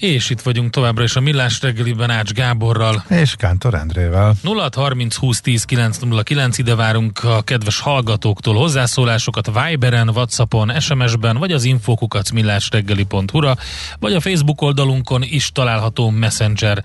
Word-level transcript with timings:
És 0.00 0.30
itt 0.30 0.40
vagyunk 0.40 0.70
továbbra 0.70 1.02
is 1.02 1.16
a 1.16 1.20
Millás 1.20 1.60
reggeliben 1.60 2.10
Ács 2.10 2.30
Gáborral. 2.30 3.04
És 3.08 3.34
Kántor 3.36 3.74
Endrével. 3.74 4.34
0 4.42 4.68
30 4.74 5.16
20 5.16 5.40
10 5.40 5.64
909 5.64 6.58
ide 6.58 6.74
várunk 6.74 7.24
a 7.24 7.42
kedves 7.42 7.80
hallgatóktól 7.80 8.54
hozzászólásokat 8.54 9.50
Viberen, 9.52 10.08
Whatsappon, 10.08 10.80
SMS-ben, 10.80 11.36
vagy 11.36 11.52
az 11.52 11.64
infokukat 11.64 12.32
millásreggeli.hu-ra, 12.32 13.56
vagy 13.98 14.14
a 14.14 14.20
Facebook 14.20 14.62
oldalunkon 14.62 15.22
is 15.22 15.50
található 15.52 16.10
Messenger 16.10 16.84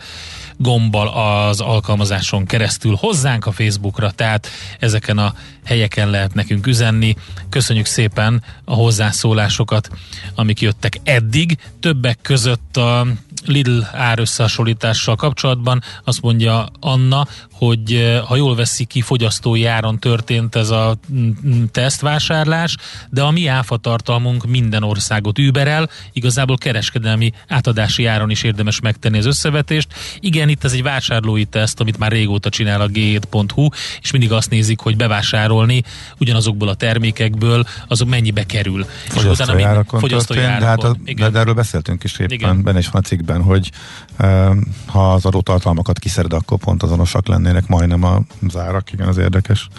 gombbal 0.58 1.08
az 1.08 1.62
alkalmazáson 1.62 2.46
keresztül 2.46 2.96
hozzánk 2.96 3.46
a 3.46 3.52
Facebookra, 3.52 4.12
tehát 4.12 4.48
ezeken 4.80 5.18
a 5.18 5.34
helyeken 5.66 6.10
lehet 6.10 6.34
nekünk 6.34 6.68
üzenni. 6.68 7.16
Köszönjük 7.50 7.86
szépen 7.86 8.44
a 8.66 8.74
hozzászólásokat, 8.74 9.90
amik 10.36 10.62
jöttek 10.62 11.00
eddig. 11.04 11.58
Többek 11.80 12.18
között 12.22 12.78
a 12.78 13.08
Lidl 13.46 13.80
árösszehasonlítással 13.94 15.16
kapcsolatban 15.16 15.82
azt 16.04 16.22
mondja 16.22 16.68
Anna, 16.80 17.28
hogy 17.52 17.94
eh, 17.94 18.22
ha 18.22 18.36
jól 18.36 18.56
veszik 18.56 18.88
ki, 18.88 19.02
fogyasztói 19.02 19.66
áron 19.66 20.00
történt 20.00 20.56
ez 20.56 20.70
a 20.70 20.98
mm, 21.14 21.30
mm, 21.48 21.64
tesztvásárlás, 21.72 22.76
de 23.10 23.22
a 23.22 23.32
mi 23.32 23.48
áfa 23.48 23.78
tartalmunk 23.78 24.46
minden 24.46 24.84
országot 24.84 25.40
überel, 25.40 25.90
igazából 26.14 26.58
kereskedelmi 26.58 27.32
átadási 27.48 28.06
áron 28.06 28.30
is 28.30 28.44
érdemes 28.44 28.80
megtenni 28.80 29.18
az 29.18 29.26
összevetést. 29.26 29.88
Igen, 30.20 30.50
itt 30.50 30.64
ez 30.64 30.74
egy 30.74 30.84
vásárlói 30.84 31.46
teszt, 31.46 31.80
amit 31.80 31.98
már 31.98 32.12
régóta 32.12 32.50
csinál 32.50 32.82
a 32.82 32.88
g7.hu, 32.88 33.68
és 34.02 34.12
mindig 34.12 34.32
azt 34.32 34.50
nézik, 34.50 34.80
hogy 34.80 34.96
bevásárolni 34.96 35.84
ugyanazokból 36.20 36.68
a 36.68 36.74
termékekből, 36.74 37.66
azok 37.88 38.10
mennyibe 38.10 38.44
kerül. 38.46 38.86
Fogyasztói 39.08 39.64
árakon 39.64 40.00
fogyasztói 40.00 40.38
történt, 40.38 40.64
árakon, 40.64 40.86
hát 40.86 40.98
a, 40.98 41.02
igen. 41.06 41.32
de 41.32 41.40
erről 41.40 41.54
beszéltünk 41.54 42.04
is 42.04 42.20
éppen, 42.20 42.32
igen. 42.32 42.64
benne 42.64 42.80
is 42.80 42.90
van 42.90 43.02
a 43.02 43.08
cikkben, 43.08 43.35
hogy 43.42 43.72
uh, 44.20 44.56
ha 44.86 45.14
az 45.14 45.26
adótartalmakat 45.26 46.00
kiszered, 46.00 46.34
akkor 46.34 46.58
pont 46.58 46.84
azonosak 46.84 47.28
lennének 47.28 47.68
majdnem 47.68 48.04
a 48.04 48.20
zárak, 48.50 48.92
igen, 48.92 49.08
az 49.08 49.18
érdekes. 49.18 49.70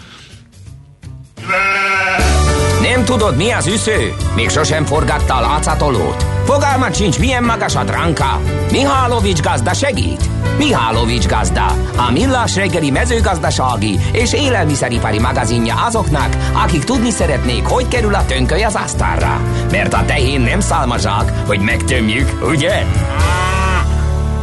Nem 2.81 3.05
tudod, 3.05 3.35
mi 3.35 3.51
az 3.51 3.67
üsző? 3.67 4.15
Még 4.35 4.49
sosem 4.49 4.85
forgatta 4.85 5.35
a 5.35 5.41
látszatolót? 5.41 6.25
Fogalmat 6.45 6.95
sincs, 6.95 7.19
milyen 7.19 7.43
magas 7.43 7.75
a 7.75 7.83
dránka? 7.83 8.41
Mihálovics 8.71 9.41
gazda 9.41 9.73
segít? 9.73 10.29
Mihálovics 10.57 11.27
gazda, 11.27 11.65
a 11.97 12.11
millás 12.11 12.55
reggeli 12.55 12.89
mezőgazdasági 12.89 13.99
és 14.11 14.33
élelmiszeripari 14.33 15.19
magazinja 15.19 15.75
azoknak, 15.85 16.37
akik 16.53 16.83
tudni 16.83 17.09
szeretnék, 17.09 17.65
hogy 17.65 17.87
kerül 17.87 18.13
a 18.15 18.25
tönköly 18.25 18.63
az 18.63 18.75
asztalra. 18.75 19.41
Mert 19.71 19.93
a 19.93 20.05
tehén 20.05 20.41
nem 20.41 20.59
szálmazsák, 20.59 21.31
hogy 21.45 21.59
megtömjük, 21.59 22.47
ugye? 22.49 22.85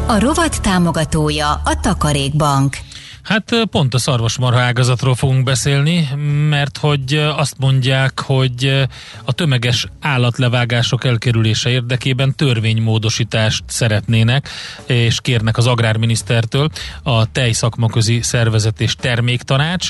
A 0.07 0.19
rovat 0.19 0.61
támogatója 0.61 1.49
a 1.65 1.81
Takarékbank. 1.81 2.77
Hát 3.25 3.67
pont 3.71 3.95
a 3.95 3.99
szarvasmarha 3.99 4.61
ágazatról 4.61 5.15
fogunk 5.15 5.45
beszélni, 5.45 6.09
mert 6.49 6.79
hogy 6.79 7.15
azt 7.37 7.59
mondják, 7.59 8.21
hogy 8.21 8.87
a 9.25 9.33
tömeges 9.33 9.87
állatlevágások 10.01 11.05
elkerülése 11.05 11.71
érdekében 11.71 12.35
törvénymódosítást 12.35 13.65
szeretnének, 13.67 14.49
és 14.87 15.21
kérnek 15.21 15.57
az 15.57 15.67
agrárminisztertől 15.67 16.69
a 17.03 17.33
tejszakmaközi 17.33 18.23
szervezet 18.23 18.81
és 18.81 18.97
terméktanács. 18.97 19.89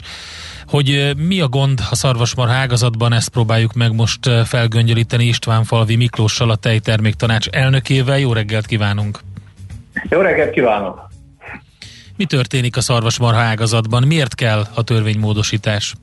Hogy 0.67 1.15
mi 1.17 1.41
a 1.41 1.49
gond 1.49 1.81
a 1.91 1.95
szarvasmarha 1.95 2.55
ágazatban, 2.55 3.13
ezt 3.13 3.29
próbáljuk 3.29 3.73
meg 3.73 3.95
most 3.95 4.31
felgöngyölíteni 4.45 5.25
István 5.25 5.65
Falvi 5.65 5.97
Miklóssal, 5.97 6.51
a 6.51 6.57
tejterméktanács 6.57 7.49
elnökével. 7.49 8.19
Jó 8.19 8.33
reggelt 8.33 8.67
kívánunk! 8.67 9.21
Jó 10.09 10.21
reggelt 10.21 10.51
kívánok! 10.51 11.13
Mi 12.17 12.25
történik 12.25 12.77
a 12.77 12.81
szarvasmarha 12.81 13.41
ágazatban? 13.41 14.03
Miért 14.07 14.35
kell 14.35 14.63
a 14.75 14.83
törvénymódosítás? 14.83 15.95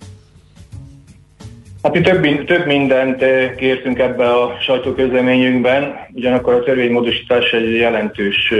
Hát 1.84 1.94
mi 1.94 2.02
több, 2.02 2.46
több 2.46 2.66
mindent 2.66 3.22
eh, 3.22 3.56
kértünk 3.56 4.00
ebbe 4.00 4.30
a 4.30 4.58
sajtóközleményünkben, 4.62 5.96
ugyanakkor 6.14 6.54
a 6.54 6.64
törvénymódosítás 6.64 7.52
egy 7.52 7.76
jelentős 7.76 8.54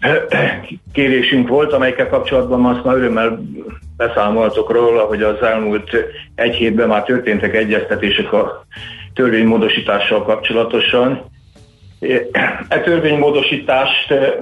eh, 0.00 0.16
kérésünk 0.92 1.48
volt, 1.48 1.72
amelyekkel 1.72 2.08
kapcsolatban 2.08 2.64
azt 2.64 2.84
már 2.84 2.96
örömmel 2.96 3.42
beszámoltok 3.96 4.70
róla, 4.70 5.02
hogy 5.02 5.22
az 5.22 5.42
elmúlt 5.42 5.90
egy 6.34 6.54
hétben 6.54 6.88
már 6.88 7.02
történtek 7.02 7.54
egyeztetések 7.54 8.32
a 8.32 8.66
törvénymódosítással 9.14 10.22
kapcsolatosan. 10.22 11.30
E 12.68 12.80
törvénymódosítást 12.80 14.10
eh, 14.10 14.32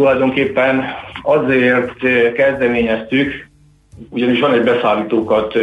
tulajdonképpen 0.00 0.84
azért 1.22 1.96
kezdeményeztük, 2.34 3.48
ugyanis 4.10 4.40
van 4.40 4.52
egy 4.52 4.62
beszállítókat 4.62 5.58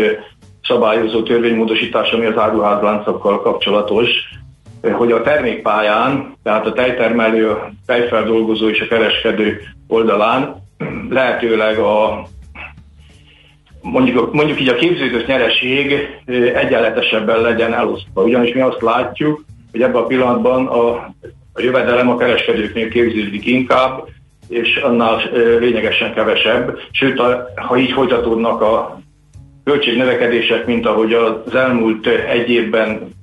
szabályozó 0.63 1.23
törvénymódosítás, 1.23 2.11
ami 2.11 2.25
az 2.25 2.37
áruházláncokkal 2.37 3.41
kapcsolatos, 3.41 4.09
hogy 4.91 5.11
a 5.11 5.21
termékpályán, 5.21 6.33
tehát 6.43 6.65
a 6.65 6.73
tejtermelő, 6.73 7.49
a 7.49 7.71
tejfeldolgozó 7.85 8.69
és 8.69 8.81
a 8.81 8.87
kereskedő 8.87 9.61
oldalán 9.87 10.55
lehetőleg 11.09 11.77
a 11.77 12.23
mondjuk, 13.81 14.33
mondjuk 14.33 14.61
így 14.61 14.69
a 14.69 14.75
képződött 14.75 15.27
nyereség 15.27 16.07
egyenletesebben 16.55 17.41
legyen 17.41 17.73
elosztva. 17.73 18.23
Ugyanis 18.23 18.53
mi 18.53 18.61
azt 18.61 18.81
látjuk, 18.81 19.45
hogy 19.71 19.81
ebben 19.81 20.01
a 20.01 20.05
pillanatban 20.05 20.67
a, 20.67 20.89
a 21.53 21.61
jövedelem 21.61 22.09
a 22.09 22.17
kereskedőknél 22.17 22.89
képződik 22.89 23.45
inkább, 23.45 24.15
és 24.49 24.75
annál 24.75 25.21
lényegesen 25.59 26.13
kevesebb. 26.13 26.79
Sőt, 26.91 27.21
ha 27.55 27.77
így 27.77 27.91
folytatódnak 27.91 28.61
a 28.61 28.99
költségnövekedések, 29.63 30.65
mint 30.65 30.85
ahogy 30.85 31.13
az 31.13 31.55
elmúlt 31.55 32.07
egy 32.07 32.49
évben 32.49 33.15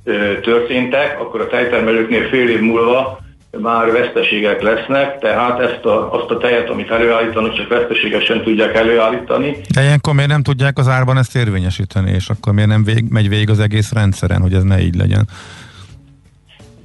történtek, 0.42 1.20
akkor 1.20 1.40
a 1.40 1.46
tejtermelőknél 1.46 2.28
fél 2.28 2.48
év 2.48 2.60
múlva 2.60 3.22
már 3.60 3.92
veszteségek 3.92 4.62
lesznek, 4.62 5.18
tehát 5.18 5.60
ezt 5.60 5.84
a, 5.84 6.12
azt 6.12 6.30
a 6.30 6.36
tejet, 6.36 6.70
amit 6.70 6.90
előállítanak, 6.90 7.56
csak 7.56 7.68
veszteségesen 7.68 8.42
tudják 8.42 8.74
előállítani. 8.74 9.56
De 9.74 9.82
ilyenkor 9.82 10.14
miért 10.14 10.30
nem 10.30 10.42
tudják 10.42 10.78
az 10.78 10.88
árban 10.88 11.16
ezt 11.16 11.36
érvényesíteni, 11.36 12.10
és 12.10 12.28
akkor 12.28 12.52
miért 12.52 12.68
nem 12.68 12.84
vég, 12.84 13.04
megy 13.08 13.28
végig 13.28 13.50
az 13.50 13.60
egész 13.60 13.92
rendszeren, 13.92 14.40
hogy 14.40 14.54
ez 14.54 14.62
ne 14.62 14.80
így 14.80 14.94
legyen? 14.94 15.28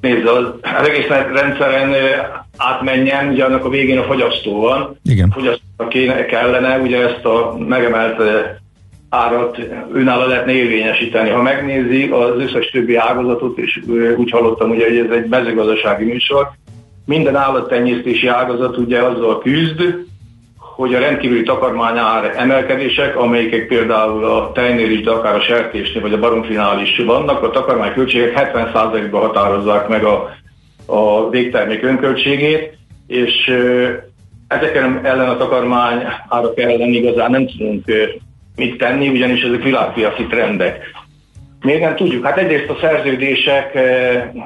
Nézd, 0.01 0.25
az, 0.25 0.44
az 0.79 0.88
egész 0.88 1.07
rendszeren 1.33 1.94
átmenjen, 2.59 3.27
ugye 3.27 3.43
annak 3.43 3.65
a 3.65 3.69
végén 3.69 3.97
a 3.97 4.03
fogyasztó 4.03 4.59
van. 4.59 4.99
Igen. 5.03 5.29
Fogyasztónak 5.29 5.89
kéne, 5.89 6.25
kellene 6.25 6.77
ugye 6.77 7.07
ezt 7.07 7.25
a 7.25 7.55
megemelt 7.67 8.21
árat 9.09 9.59
önálló 9.94 10.27
lehetne 10.27 10.51
érvényesíteni. 10.51 11.29
Ha 11.29 11.41
megnézi 11.41 12.07
az 12.07 12.38
összes 12.38 12.69
többi 12.69 12.95
ágazatot, 12.95 13.57
és 13.57 13.79
úgy 14.17 14.31
hallottam, 14.31 14.69
ugye, 14.69 14.88
hogy 14.88 14.97
ez 14.97 15.15
egy 15.17 15.27
mezőgazdasági 15.27 16.06
műsor, 16.06 16.51
minden 17.06 17.35
állattenyésztési 17.35 18.27
ágazat 18.27 18.77
ugye 18.77 19.01
azzal 19.01 19.39
küzd, 19.39 20.07
hogy 20.57 20.94
a 20.94 21.00
rendkívüli 21.00 21.44
takarmányár 21.44 22.33
emelkedések, 22.38 23.17
amelyek 23.17 23.67
például 23.67 24.25
a 24.25 24.51
tejnél 24.51 24.91
is, 24.91 25.01
de 25.01 25.12
akár 25.12 25.35
a 25.35 25.41
sertésnél 25.41 26.01
vagy 26.01 26.13
a 26.13 26.19
baromfinál 26.19 26.81
is 26.81 27.01
vannak, 27.05 27.44
a 27.44 27.50
takarmányköltségek 27.50 28.51
70%-ban 28.53 29.21
határozzák 29.21 29.88
meg 29.88 30.03
a, 30.03 30.29
a 30.89 31.30
végtermék 31.30 31.83
önköltségét, 31.83 32.77
és 33.07 33.51
ezeken 34.47 35.00
ellen 35.03 35.30
a 35.30 35.38
takarmány 35.38 36.03
árak 36.30 36.59
ellen 36.59 36.94
igazán 36.94 37.31
nem 37.31 37.47
tudunk 37.47 37.83
mit 38.56 38.77
tenni, 38.77 39.09
ugyanis 39.09 39.41
ezek 39.41 39.63
világpiaci 39.63 40.25
trendek. 40.25 40.80
Még 41.62 41.80
nem 41.80 41.95
tudjuk. 41.95 42.25
Hát 42.25 42.38
egyrészt 42.38 42.69
a 42.69 42.77
szerződések 42.81 43.77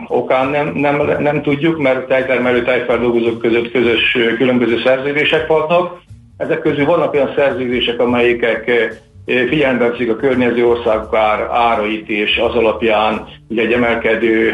okán 0.08 0.48
nem, 0.48 0.74
nem, 0.76 1.02
nem 1.20 1.42
tudjuk, 1.42 1.78
mert 1.78 2.08
tejtermelő, 2.08 2.64
tejfeldolgozók 2.64 3.40
között 3.40 3.72
közös 3.72 4.18
különböző 4.38 4.82
szerződések 4.84 5.48
vannak, 5.48 6.02
Ezek 6.38 6.60
közül 6.60 6.86
vannak 6.86 7.14
olyan 7.14 7.34
szerződések, 7.36 8.00
amelyikek 8.00 8.72
figyelembe 9.26 9.90
veszik 9.90 10.10
a 10.10 10.16
környező 10.16 10.68
országok 10.68 11.16
ár, 11.16 11.48
árait, 11.52 12.10
és 12.10 12.38
az 12.38 12.56
alapján 12.56 13.28
ugye 13.48 13.62
egy 13.62 13.72
emelkedő 13.72 14.54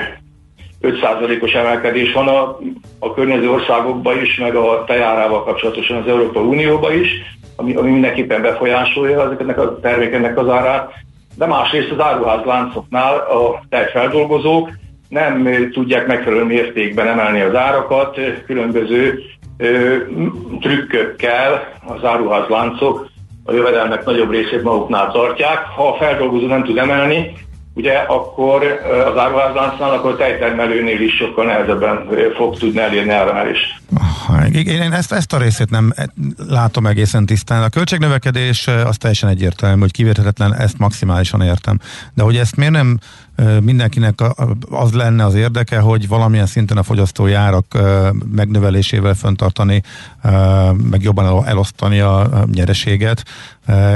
5%-os 0.82 1.52
emelkedés 1.52 2.14
van 2.14 2.28
a, 2.28 2.60
a 3.00 3.14
környező 3.14 3.50
országokban 3.50 4.22
is, 4.24 4.38
meg 4.38 4.56
a 4.56 4.84
tejárával 4.88 5.44
kapcsolatosan 5.44 5.98
az 5.98 6.08
Európai 6.08 6.44
Unióban 6.44 6.94
is, 6.94 7.10
ami, 7.56 7.76
ami 7.76 7.92
mindenképpen 7.92 8.42
befolyásolja 8.42 9.24
ezeknek 9.24 9.60
a 9.60 9.80
termékeknek 9.80 10.38
az 10.38 10.50
árát, 10.50 10.92
de 11.36 11.46
másrészt 11.46 11.92
az 11.92 12.00
áruházláncoknál 12.00 13.16
a 13.16 13.64
tejfeldolgozók 13.70 14.70
nem 15.10 15.48
tudják 15.72 16.08
megfelelő 16.08 16.44
mértékben 16.44 17.08
emelni 17.08 17.42
az 17.42 17.56
árakat, 17.56 18.20
különböző 18.46 19.20
ö, 19.58 19.98
trükkökkel 20.60 21.74
az 21.88 22.04
áruházláncok 22.06 23.10
a 23.46 23.54
jövedelmek 23.54 24.06
nagyobb 24.06 24.32
részét 24.32 24.64
maguknál 24.64 25.12
tartják. 25.12 25.66
Ha 25.76 25.88
a 25.88 25.98
feldolgozó 25.98 26.48
nem 26.48 26.64
tud 26.64 26.78
emelni, 26.78 27.34
ugye 27.80 27.98
akkor 27.98 28.64
az 29.14 29.18
áruházláncnál, 29.18 29.92
akkor 29.92 30.16
tejtermelőnél 30.16 31.02
is 31.02 31.16
sokkal 31.16 31.46
nehezebben 31.46 32.10
fog 32.36 32.58
tudni 32.58 32.80
elérni 32.80 33.12
áramelést. 33.12 33.76
Én 34.52 34.92
ezt, 34.92 35.12
ezt 35.12 35.34
a 35.34 35.38
részét 35.38 35.70
nem 35.70 35.94
látom 36.48 36.86
egészen 36.86 37.26
tisztán. 37.26 37.64
A 37.64 37.70
költségnövekedés 37.70 38.68
az 38.68 38.98
teljesen 38.98 39.30
egyértelmű, 39.30 39.80
hogy 39.80 39.92
kivétetetlen, 39.92 40.56
ezt 40.56 40.78
maximálisan 40.78 41.42
értem. 41.42 41.80
De 42.14 42.24
hogy 42.24 42.38
ezt 42.38 42.56
miért 42.56 42.72
nem 42.72 43.00
mindenkinek 43.62 44.20
az 44.70 44.92
lenne 44.92 45.26
az 45.26 45.34
érdeke, 45.34 45.80
hogy 45.80 46.08
valamilyen 46.08 46.46
szinten 46.46 46.78
a 46.78 46.84
fogyasztói 46.84 47.34
árak 47.34 47.66
megnövelésével 48.32 49.14
föntartani, 49.14 49.82
meg 50.90 51.02
jobban 51.02 51.48
elosztani 51.48 52.00
a 52.00 52.46
nyereséget. 52.52 53.24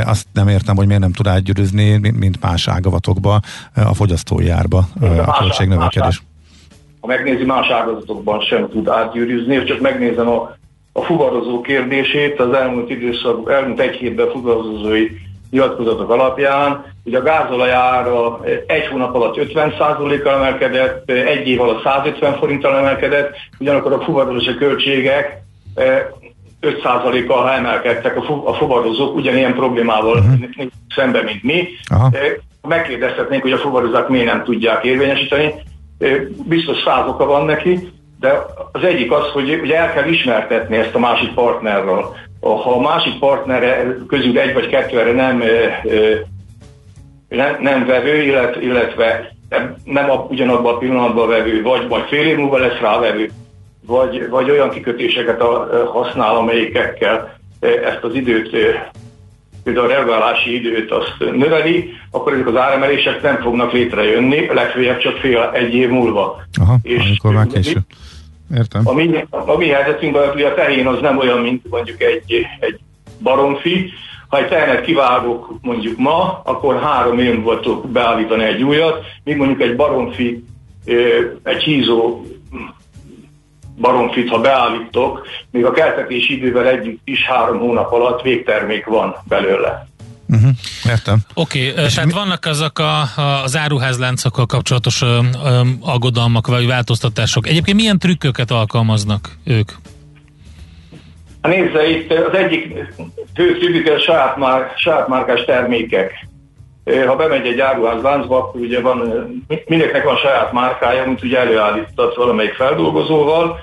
Azt 0.04 0.28
nem 0.34 0.48
értem, 0.48 0.76
hogy 0.76 0.86
miért 0.86 1.02
nem 1.02 1.12
tud 1.12 1.28
átgyűrűzni, 1.28 1.98
mint 1.98 2.42
más 2.42 2.68
ágavatokba 2.68 3.40
a 3.74 3.94
fogyasztói 3.94 4.50
árba 4.50 4.88
a 5.26 5.38
költségnövekedés. 5.40 6.24
Ha 7.04 7.10
megnézi 7.10 7.46
más 7.46 7.70
ágazatokban 7.70 8.40
sem 8.40 8.70
tud 8.70 8.88
átgyűrűzni, 8.88 9.64
csak 9.64 9.80
megnézem 9.80 10.28
a, 10.28 10.56
a 10.94 11.02
fuvarozó 11.02 11.62
kérdését, 11.62 12.40
az 12.40 12.54
elmúlt 12.54 12.90
időszak, 12.90 13.52
elmúlt 13.52 13.80
egy 13.80 13.96
hétben 13.96 14.30
fuvarozói 14.32 15.08
nyilatkozatok 15.52 16.10
alapján, 16.10 16.86
hogy 17.04 17.14
a 17.14 17.22
gázolajára 17.22 18.40
egy 18.68 18.88
hónap 18.88 19.16
alatt 19.16 19.38
50%-kal 19.38 20.34
emelkedett, 20.34 21.10
egy 21.10 21.48
év 21.48 21.62
alatt 21.62 21.84
150 21.84 22.38
forinttal 22.38 22.78
emelkedett, 22.78 23.36
ugyanakkor 23.60 23.94
a 23.94 24.02
fuvarozási 24.02 24.56
költségek 24.56 25.44
5%-kal 26.62 27.50
emelkedtek 27.50 28.18
a 28.46 28.54
fuvarozók 28.54 29.16
ugyanilyen 29.16 29.54
problémával 29.54 30.18
uh-huh. 30.18 30.66
szemben, 30.96 31.24
mint 31.24 31.44
mi. 31.44 31.68
Aha. 31.90 32.12
Megkérdezhetnénk, 32.68 33.42
hogy 33.42 33.52
a 33.52 33.58
fuvarozók 33.58 34.10
miért 34.10 34.26
nem 34.26 34.44
tudják 34.44 34.84
érvényesíteni. 34.84 35.54
Biztos 36.46 36.78
száz 36.86 37.08
oka 37.08 37.26
van 37.26 37.46
neki, 37.46 37.92
de 38.20 38.46
az 38.72 38.84
egyik 38.84 39.12
az, 39.12 39.28
hogy 39.34 39.60
ugye 39.62 39.78
el 39.78 39.94
kell 39.94 40.08
ismertetni 40.08 40.78
ezt 40.78 40.96
a 40.96 41.00
másik 41.00 41.34
partnerről. 41.34 42.16
Ha 42.42 42.74
a 42.74 42.82
másik 42.82 43.20
partnere 43.20 43.96
közül 44.08 44.40
egy 44.40 44.54
vagy 44.54 44.68
kettő 44.68 45.00
erre 45.00 45.12
nem, 45.12 45.44
nem, 47.30 47.58
nem 47.60 47.86
vevő, 47.86 48.22
illetve 48.60 49.32
nem 49.84 50.10
ugyanabban 50.30 50.74
a 50.74 50.78
pillanatban 50.78 51.28
vevő, 51.28 51.62
vagy 51.62 51.88
vagy 51.88 52.04
fél 52.08 52.28
év 52.28 52.38
múlva 52.38 52.58
lesz 52.58 52.80
rá 52.80 53.00
vevő, 53.00 53.30
vagy, 53.86 54.30
vagy 54.30 54.50
olyan 54.50 54.70
kikötéseket 54.70 55.42
használ, 55.92 56.36
amelyikekkel 56.36 57.38
ezt 57.60 58.04
az 58.04 58.16
időt, 58.16 58.56
például 59.64 59.86
a 59.86 59.90
reagálási 59.90 60.56
időt 60.56 60.92
azt 60.92 61.16
növeli, 61.20 61.90
akkor 62.12 62.34
ezek 62.34 62.48
az 62.48 62.56
áremelések 62.56 63.22
nem 63.22 63.42
fognak 63.42 63.72
létrejönni, 63.72 64.46
legfeljebb 64.54 64.98
csak 64.98 65.18
fél 65.18 65.52
egy 65.54 65.74
év 65.74 65.90
múlva. 65.90 66.42
Aha, 66.62 66.78
és 66.82 67.06
amikor 67.06 67.34
már 67.34 67.48
késő. 67.48 67.80
Értem. 68.56 68.82
A 68.86 68.94
mi, 68.94 69.26
a 69.30 69.58
mi 69.58 69.68
helyzetünkben 69.68 70.30
a 70.30 70.54
tehén 70.54 70.88
az 70.88 71.00
nem 71.02 71.18
olyan, 71.18 71.40
mint 71.40 71.70
mondjuk 71.70 72.02
egy, 72.02 72.46
egy 72.60 72.80
baromfi. 73.20 73.92
Ha 74.28 74.38
egy 74.38 74.48
tehenet 74.48 74.82
kivágok 74.82 75.54
mondjuk 75.62 75.98
ma, 75.98 76.42
akkor 76.46 76.80
három 76.82 77.20
év 77.20 77.44
tudok 77.44 77.90
beállítani 77.90 78.44
egy 78.44 78.64
újat, 78.64 79.06
míg 79.24 79.38
mondjuk 79.38 79.62
egy 79.62 79.76
baromfi, 79.76 80.44
egy 81.44 81.64
hízó 81.64 82.22
baromfit, 83.78 84.30
ha 84.30 84.42
beállítok, 84.42 85.28
még 85.52 85.66
a 85.66 85.72
keltetési 85.72 86.38
idővel 86.38 86.68
együtt 86.68 87.02
is 87.04 87.24
három 87.24 87.60
hónap 87.60 87.92
alatt 87.92 88.22
végtermék 88.22 88.86
van 88.86 89.16
belőle. 89.24 89.88
Uh-huh, 90.28 90.50
értem. 90.86 91.20
Oké, 91.34 91.72
okay, 91.72 91.74
tehát 91.74 92.06
mi... 92.06 92.12
vannak 92.12 92.46
azok 92.46 92.80
a, 92.80 93.02
a, 93.02 93.22
az 93.44 93.58
áruházláncokkal 93.58 94.46
kapcsolatos 94.46 95.02
ö, 95.02 95.20
ö, 95.46 95.62
aggodalmak 95.82 96.48
vagy 96.48 96.68
változtatások. 96.68 97.48
Egyébként 97.48 97.78
milyen 97.78 98.00
trükköket 98.00 98.52
alkalmaznak 98.52 99.38
ők? 99.44 99.72
Nézze, 101.42 101.90
itt 101.90 102.12
az 102.12 102.34
egyik 102.38 102.74
fő 103.36 103.58
trükkük 103.58 103.94
a 103.96 104.00
saját, 104.00 104.38
már, 104.38 104.74
saját 104.78 105.08
márkás 105.08 105.44
termékek. 105.46 106.28
Ha 107.08 107.16
bemegy 107.16 107.48
egy 107.48 107.60
áruházláncba, 107.60 108.38
akkor 108.38 108.62
ugye 108.62 108.82
van, 108.82 108.98
mindenkinek 109.66 110.04
van 110.04 110.16
saját 110.16 110.52
márkája, 110.52 111.06
mint 111.06 111.24
ugye 111.24 111.40
előállított 111.40 112.16
valamelyik 112.16 112.54
feldolgozóval. 112.54 113.60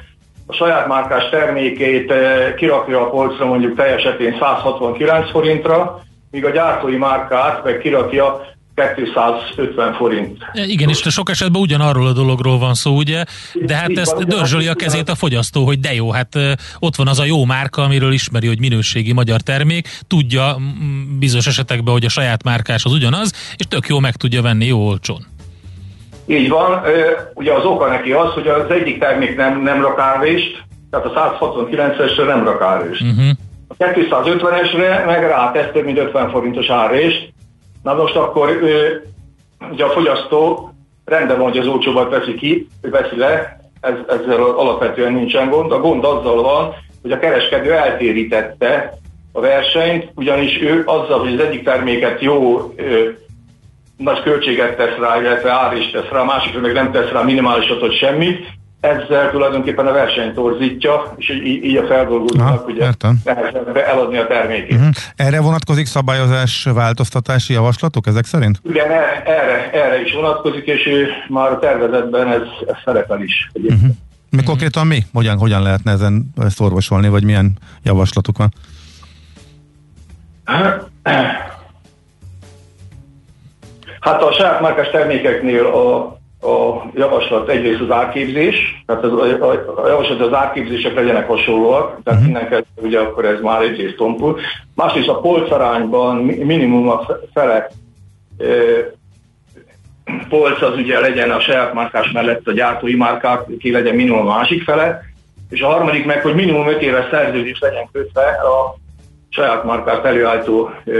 A 0.47 0.53
saját 0.53 0.87
márkás 0.87 1.29
termékét 1.29 2.13
kirakja 2.57 3.01
a 3.01 3.11
polcra 3.11 3.47
mondjuk 3.47 3.77
teljesetén 3.77 4.37
169 4.39 5.31
forintra, 5.31 6.01
míg 6.31 6.45
a 6.45 6.51
gyártói 6.51 6.97
márkát 6.97 7.65
meg 7.65 7.79
kirakja 7.79 8.41
250 8.95 9.95
forint. 9.95 10.39
Igen, 10.53 10.89
és 10.89 10.99
sok 10.99 11.31
esetben 11.31 11.61
ugyanarról 11.61 12.07
a 12.07 12.13
dologról 12.13 12.59
van 12.59 12.75
szó, 12.75 12.97
ugye? 12.97 13.25
De 13.55 13.75
hát 13.75 13.99
ezt 13.99 14.25
dörzsöli 14.27 14.67
a 14.67 14.75
kezét 14.75 15.09
a 15.09 15.15
fogyasztó, 15.15 15.65
hogy 15.65 15.81
de 15.81 15.95
jó, 15.95 16.11
hát 16.11 16.39
ott 16.79 16.97
van 16.97 17.09
az 17.09 17.19
a 17.19 17.25
jó 17.25 17.45
márka, 17.45 17.83
amiről 17.83 18.13
ismeri, 18.13 18.47
hogy 18.47 18.61
minőségi 18.61 19.13
magyar 19.13 19.41
termék, 19.41 19.89
tudja 20.07 20.57
bizonyos 21.19 21.47
esetekben, 21.47 21.93
hogy 21.93 22.05
a 22.05 22.09
saját 22.09 22.43
márkás 22.45 22.85
az 22.85 22.93
ugyanaz, 22.93 23.55
és 23.57 23.65
tök 23.69 23.87
jó 23.89 23.99
meg 23.99 24.17
tudja 24.17 24.43
venni 24.43 24.67
jó 24.67 24.87
olcsón. 24.87 25.27
Így 26.27 26.49
van, 26.49 26.83
ugye 27.35 27.53
az 27.53 27.65
oka 27.65 27.89
neki 27.89 28.13
az, 28.13 28.33
hogy 28.33 28.47
az 28.47 28.71
egyik 28.71 28.99
termék 28.99 29.37
nem, 29.37 29.63
nem 29.63 29.83
rak 29.83 29.99
árvést, 29.99 30.63
tehát 30.91 31.07
a 31.07 31.39
169-esre 31.39 32.27
nem 32.27 32.45
rak 32.45 32.63
árvést. 32.63 33.03
Uh-huh. 33.03 33.29
A 33.69 33.75
250-esre 33.77 35.07
meg 35.07 35.23
rátesz 35.23 35.73
több 35.73 35.85
mint 35.85 35.99
50 35.99 36.31
forintos 36.31 36.69
árést. 36.69 37.33
Na 37.83 37.95
most 37.95 38.17
akkor 38.17 38.49
ő, 38.49 39.03
ugye 39.71 39.85
a 39.85 39.91
fogyasztó 39.91 40.73
rendben 41.05 41.39
van, 41.39 41.49
hogy 41.49 41.59
az 41.59 41.67
olcsóbbat 41.67 42.11
veszi 42.11 42.35
ki, 42.35 42.69
veszi 42.83 43.17
le, 43.17 43.61
ez, 43.81 43.95
ezzel 44.09 44.43
alapvetően 44.43 45.13
nincsen 45.13 45.51
gond. 45.51 45.73
A 45.73 45.81
gond 45.81 46.05
azzal 46.05 46.43
van, 46.43 46.75
hogy 47.03 47.13
a 47.13 47.19
kereskedő 47.19 47.73
eltérítette 47.73 48.99
a 49.33 49.41
versenyt, 49.41 50.11
ugyanis 50.15 50.61
ő 50.61 50.83
azzal, 50.87 51.19
hogy 51.19 51.33
az 51.33 51.41
egyik 51.41 51.65
terméket 51.65 52.21
jó 52.21 52.73
ö, 52.77 53.09
nagy 53.97 54.23
költséget 54.23 54.77
tesz 54.77 54.97
rá, 54.99 55.21
illetve 55.21 55.51
ár 55.51 55.77
is 55.77 55.91
tesz 55.91 56.09
rá, 56.11 56.21
a 56.21 56.25
másikra 56.25 56.61
meg 56.61 56.73
nem 56.73 56.93
tesz 56.93 57.11
rá 57.11 57.23
minimálisat, 57.23 57.81
hogy 57.81 57.95
semmit, 57.95 58.47
ezzel 58.81 59.31
tulajdonképpen 59.31 59.87
a 59.87 59.93
versenyt 59.93 60.35
torzítja, 60.35 61.15
és 61.17 61.31
így, 61.31 61.65
így 61.65 61.77
a 61.77 61.87
feldolgozónak 61.87 62.67
ugye 62.67 62.93
eladni 63.87 64.19
a 64.19 64.27
termékét. 64.27 64.73
Uh-huh. 64.73 64.89
Erre 65.17 65.41
vonatkozik 65.41 65.87
szabályozás 65.87 66.69
változtatási 66.75 67.53
javaslatok 67.53 68.07
ezek 68.07 68.25
szerint? 68.25 68.61
Igen, 68.69 68.91
e, 68.91 69.23
erre, 69.25 69.71
erre 69.73 70.01
is 70.01 70.13
vonatkozik, 70.13 70.67
és 70.67 70.89
már 71.29 71.51
a 71.51 71.59
tervezetben 71.59 72.29
ez, 72.29 72.43
ez 72.67 72.77
szerepel 72.85 73.23
is. 73.23 73.51
Uh-huh. 73.53 73.91
Mi 74.31 74.43
konkrétan 74.43 74.87
mi? 74.87 75.05
Hogyan, 75.13 75.39
hogyan 75.39 75.63
lehetne 75.63 75.93
ezen 75.93 76.31
ezt 76.37 76.61
orvosolni, 76.61 77.09
vagy 77.09 77.25
milyen 77.25 77.59
javaslatuk 77.83 78.39
van? 78.39 78.53
Hát 84.01 84.23
a 84.23 84.33
saját 84.33 84.61
márkás 84.61 84.91
termékeknél 84.91 85.67
a 85.67 86.20
a 86.43 86.91
javaslat 86.95 87.49
egyrészt 87.49 87.81
az 87.81 87.91
árképzés, 87.91 88.83
tehát 88.87 89.05
az, 89.05 89.13
a, 89.13 89.51
a 89.83 89.89
javaslat 89.89 90.21
az 90.21 90.33
árképzések 90.33 90.95
legyenek 90.95 91.27
hasonlóak, 91.27 92.03
tehát 92.03 92.21
uh-huh. 92.21 92.43
innen 92.43 92.65
ugye 92.77 92.99
akkor 92.99 93.25
ez 93.25 93.41
már 93.41 93.63
egyrészt 93.63 93.97
tompul. 93.97 94.41
Másrészt 94.75 95.09
a 95.09 95.21
polcarányban 95.21 96.17
minimum 96.23 96.89
a 96.89 97.07
fele 97.33 97.71
e, 98.39 98.45
polc 100.29 100.63
az 100.63 100.77
ugye 100.77 101.01
legyen 101.01 101.31
a 101.31 101.41
saját 101.41 101.75
márkás 101.75 102.11
mellett 102.11 102.47
a 102.47 102.53
gyártói 102.53 102.97
márkák, 102.97 103.41
ki 103.59 103.71
legyen 103.71 103.95
minimum 103.95 104.29
a 104.29 104.37
másik 104.37 104.63
fele, 104.63 105.01
és 105.51 105.61
a 105.61 105.67
harmadik 105.67 106.05
meg, 106.05 106.23
hogy 106.23 106.35
minimum 106.35 106.69
5 106.69 106.83
éves 106.83 107.07
szerződés 107.11 107.59
legyen 107.59 107.89
kötve 107.93 108.23
a 108.23 108.77
saját 109.29 109.65
márkát 109.65 110.05
előállító 110.05 110.71
e, 110.87 110.91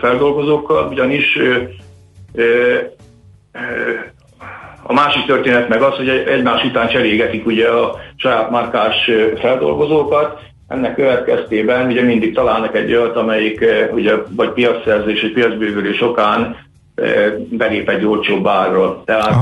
feldolgozókkal, 0.00 0.88
ugyanis 0.88 1.38
e, 2.34 2.90
a 4.82 4.92
másik 4.92 5.24
történet 5.26 5.68
meg 5.68 5.82
az, 5.82 5.96
hogy 5.96 6.08
egymás 6.08 6.64
után 6.64 6.88
cserégetik 6.88 7.46
ugye 7.46 7.68
a 7.68 7.96
saját 8.16 8.50
márkás 8.50 9.10
feldolgozókat. 9.40 10.40
ennek 10.68 10.94
következtében 10.94 11.86
ugye 11.86 12.02
mindig 12.02 12.34
találnak 12.34 12.76
egy 12.76 12.94
olyat, 12.94 13.16
amelyik 13.16 13.64
ugye 13.92 14.14
vagy 14.30 14.50
piacszerzés, 14.50 15.20
vagy 15.20 15.32
piacbővülés 15.32 16.00
okán 16.00 16.56
belép 17.50 17.88
egy 17.88 18.04
olcsóbb 18.04 18.46
árról. 18.46 19.02
Tehát 19.04 19.34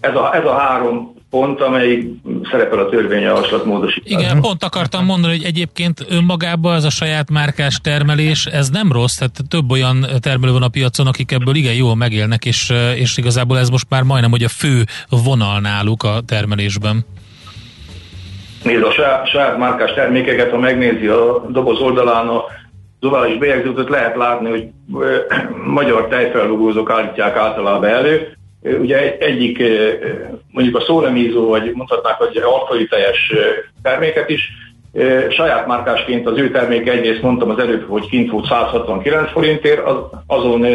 ez 0.00 0.14
a, 0.14 0.34
ez 0.34 0.44
a 0.44 0.52
három 0.52 1.14
pont, 1.30 1.60
amely 1.60 2.06
szerepel 2.50 2.78
a 2.78 2.88
törvényjavaslat 2.88 3.64
módosításban. 3.64 4.20
Igen, 4.20 4.40
pont 4.40 4.64
akartam 4.64 5.04
mondani, 5.04 5.36
hogy 5.36 5.46
egyébként 5.46 6.06
önmagában 6.08 6.74
ez 6.74 6.84
a 6.84 6.90
saját 6.90 7.30
márkás 7.30 7.78
termelés, 7.82 8.46
ez 8.46 8.68
nem 8.68 8.92
rossz, 8.92 9.14
tehát 9.14 9.36
több 9.48 9.70
olyan 9.70 10.06
termelő 10.20 10.52
van 10.52 10.62
a 10.62 10.68
piacon, 10.68 11.06
akik 11.06 11.32
ebből 11.32 11.54
igen 11.54 11.74
jól 11.74 11.96
megélnek, 11.96 12.44
és, 12.44 12.72
és 12.94 13.16
igazából 13.16 13.58
ez 13.58 13.68
most 13.68 13.86
már 13.88 14.02
majdnem, 14.02 14.30
hogy 14.30 14.42
a 14.42 14.48
fő 14.48 14.84
vonal 15.24 15.60
náluk 15.60 16.02
a 16.02 16.20
termelésben. 16.26 17.04
Nézd, 18.62 18.82
a 18.82 18.92
saját, 18.92 19.28
saját 19.28 19.58
márkás 19.58 19.92
termékeket, 19.92 20.50
ha 20.50 20.58
megnézi 20.58 21.06
a 21.06 21.46
doboz 21.48 21.80
oldalán 21.80 22.28
a 22.28 22.44
zuvális 23.00 23.38
bélyegzőt, 23.38 23.88
lehet 23.88 24.16
látni, 24.16 24.48
hogy 24.48 24.68
magyar 25.80 26.08
tejfelrugózók 26.08 26.90
állítják 26.90 27.36
általában 27.36 27.90
elő, 27.90 28.38
Ugye 28.62 29.16
egyik, 29.18 29.62
mondjuk 30.52 30.76
a 30.76 30.80
szólemízó, 30.80 31.48
vagy 31.48 31.70
mondhatnák, 31.74 32.14
hogy 32.14 32.36
alfai 32.36 32.86
teljes 32.86 33.32
terméket 33.82 34.28
is, 34.28 34.50
saját 35.30 35.66
márkásként 35.66 36.26
az 36.26 36.38
ő 36.38 36.50
terméke 36.50 36.92
egyrészt 36.92 37.22
mondtam 37.22 37.50
az 37.50 37.58
előbb, 37.58 37.88
hogy 37.88 38.08
kint 38.08 38.30
volt 38.30 38.46
169 38.46 39.30
forintért, 39.30 39.86
az, 39.86 39.96
azon 40.26 40.66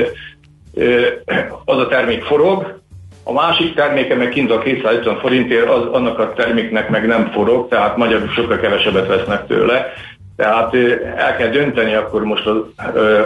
az 1.66 1.78
a 1.78 1.88
termék 1.88 2.24
forog, 2.24 2.80
a 3.28 3.34
másik 3.34 3.76
terméke 3.76 4.16
meg 4.16 4.30
kint 4.30 4.52
a 4.52 4.60
250 4.60 5.18
forintért, 5.20 5.70
az, 5.70 5.86
annak 5.86 6.20
a 6.20 6.34
terméknek 6.34 6.90
meg 6.90 7.08
nem 7.08 7.32
forog, 7.32 7.68
tehát 7.68 7.98
magyarul 7.98 8.28
sokkal 8.28 8.58
kevesebbet 8.58 9.08
vesznek 9.08 9.48
tőle. 9.48 9.94
Tehát 10.36 10.76
el 11.16 11.36
kell 11.38 11.50
dönteni 11.50 11.94
akkor 11.94 12.24
most 12.24 12.46
az, 12.46 12.58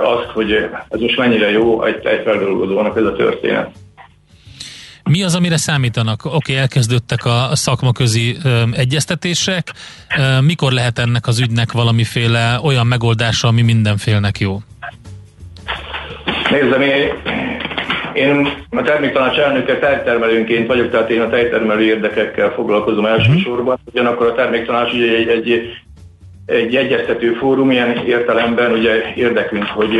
azt, 0.01 0.29
hogy 0.33 0.51
ez 0.89 0.99
most 0.99 1.17
mennyire 1.17 1.51
jó 1.51 1.83
egy, 1.83 2.05
egy 2.05 2.21
feldolgozónak 2.23 2.97
ez 2.97 3.03
a 3.03 3.13
történet. 3.13 3.69
Mi 5.09 5.23
az, 5.23 5.35
amire 5.35 5.57
számítanak? 5.57 6.25
Oké, 6.25 6.35
okay, 6.35 6.55
elkezdődtek 6.55 7.25
a 7.25 7.49
szakmaközi 7.51 8.35
ö, 8.43 8.61
egyeztetések. 8.71 9.63
Mikor 10.41 10.71
lehet 10.71 10.99
ennek 10.99 11.27
az 11.27 11.39
ügynek 11.39 11.71
valamiféle 11.71 12.59
olyan 12.63 12.87
megoldása, 12.87 13.47
ami 13.47 13.61
mindenfélnek 13.61 14.39
jó? 14.39 14.57
Nézzem, 16.51 16.81
én, 16.81 17.07
én 18.13 18.47
a 18.69 18.81
terméktanács 18.81 19.37
elnöke 19.37 19.79
tejtermelőnként 19.79 20.67
vagyok, 20.67 20.91
tehát 20.91 21.09
én 21.09 21.21
a 21.21 21.29
tejtermelő 21.29 21.83
érdekekkel 21.83 22.49
foglalkozom 22.49 23.05
elsősorban. 23.05 23.77
Mhm. 23.85 23.89
Ugyanakkor 23.93 24.27
a 24.27 24.35
terméktanács 24.35 24.93
ugye 24.93 25.15
egy, 25.15 25.27
egy, 25.27 25.71
egy 26.45 26.75
egyeztető 26.75 27.33
fórum, 27.33 27.71
ilyen 27.71 28.05
értelemben 28.05 28.71
ugye 28.71 29.13
érdekünk, 29.15 29.65
hogy 29.65 29.91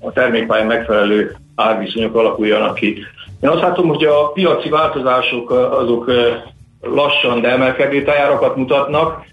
a 0.00 0.12
termékpályán 0.12 0.66
megfelelő 0.66 1.36
árviszonyok 1.54 2.14
alakuljanak 2.14 2.74
ki. 2.74 3.04
Én 3.40 3.48
azt 3.48 3.62
látom, 3.62 3.88
hogy 3.88 4.04
a 4.04 4.26
piaci 4.32 4.68
változások 4.68 5.50
azok 5.50 6.10
lassan, 6.80 7.40
de 7.40 7.48
emelkedő 7.48 8.02
tájárakat 8.02 8.56
mutatnak, 8.56 9.24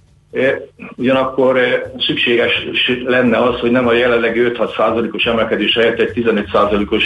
ugyanakkor 0.95 1.59
szükséges 1.99 2.67
lenne 3.05 3.37
az, 3.37 3.59
hogy 3.59 3.71
nem 3.71 3.87
a 3.87 3.93
jelenlegi 3.93 4.41
5-6 4.43 4.75
százalékos 4.75 5.23
emelkedés 5.23 5.73
helyett 5.73 5.99
egy 5.99 6.11
15 6.11 6.49
százalékos 6.51 7.03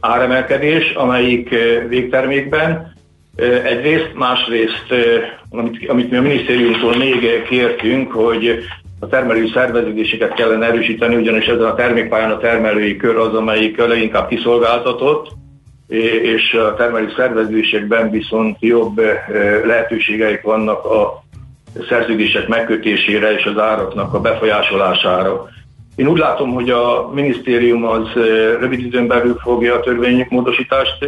áremelkedés, 0.00 0.92
amelyik 0.92 1.48
végtermékben. 1.88 2.96
Egyrészt, 3.64 4.10
másrészt, 4.14 4.86
amit, 5.50 5.88
amit 5.88 6.10
mi 6.10 6.16
a 6.16 6.22
minisztériumtól 6.22 6.96
még 6.96 7.42
kértünk, 7.48 8.12
hogy 8.12 8.58
a 9.00 9.06
termelői 9.06 9.50
szerveződéseket 9.54 10.34
kellene 10.34 10.66
erősíteni, 10.66 11.16
ugyanis 11.16 11.46
ezen 11.46 11.64
a 11.64 11.74
termékpályán 11.74 12.30
a 12.30 12.38
termelői 12.38 12.96
kör 12.96 13.16
az, 13.16 13.34
amelyik 13.34 13.76
leginkább 13.76 14.28
kiszolgáltatott, 14.28 15.28
és 16.22 16.52
a 16.52 16.74
termelő 16.74 17.12
szerveződésekben 17.16 18.10
viszont 18.10 18.56
jobb 18.60 19.00
lehetőségeik 19.64 20.42
vannak 20.42 20.84
a 20.84 21.22
szerződések 21.88 22.48
megkötésére 22.48 23.32
és 23.32 23.44
az 23.44 23.58
áraknak 23.58 24.14
a 24.14 24.20
befolyásolására. 24.20 25.48
Én 25.96 26.06
úgy 26.06 26.18
látom, 26.18 26.52
hogy 26.52 26.70
a 26.70 27.10
minisztérium 27.14 27.84
az 27.84 28.12
rövid 28.60 28.80
időn 28.80 29.06
belül 29.06 29.38
fogja 29.42 29.74
a 29.74 29.80
törvénymódosítást 29.80 31.06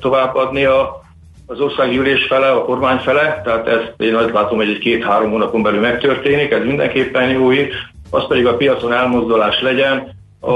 továbbadni 0.00 0.64
a, 0.64 1.02
az 1.46 1.60
országgyűlés 1.60 2.26
fele, 2.26 2.50
a 2.50 2.64
kormány 2.64 2.98
fele, 2.98 3.40
tehát 3.44 3.66
ezt 3.66 3.94
én 3.96 4.14
azt 4.14 4.32
látom, 4.32 4.56
hogy 4.56 4.68
egy 4.68 4.78
két-három 4.78 5.30
hónapon 5.30 5.62
belül 5.62 5.80
megtörténik, 5.80 6.50
ez 6.50 6.64
mindenképpen 6.64 7.30
jó 7.30 7.52
ír. 7.52 7.68
Az 8.10 8.26
pedig 8.26 8.46
a 8.46 8.56
piacon 8.56 8.92
elmozdulás 8.92 9.60
legyen, 9.60 10.16
a, 10.40 10.54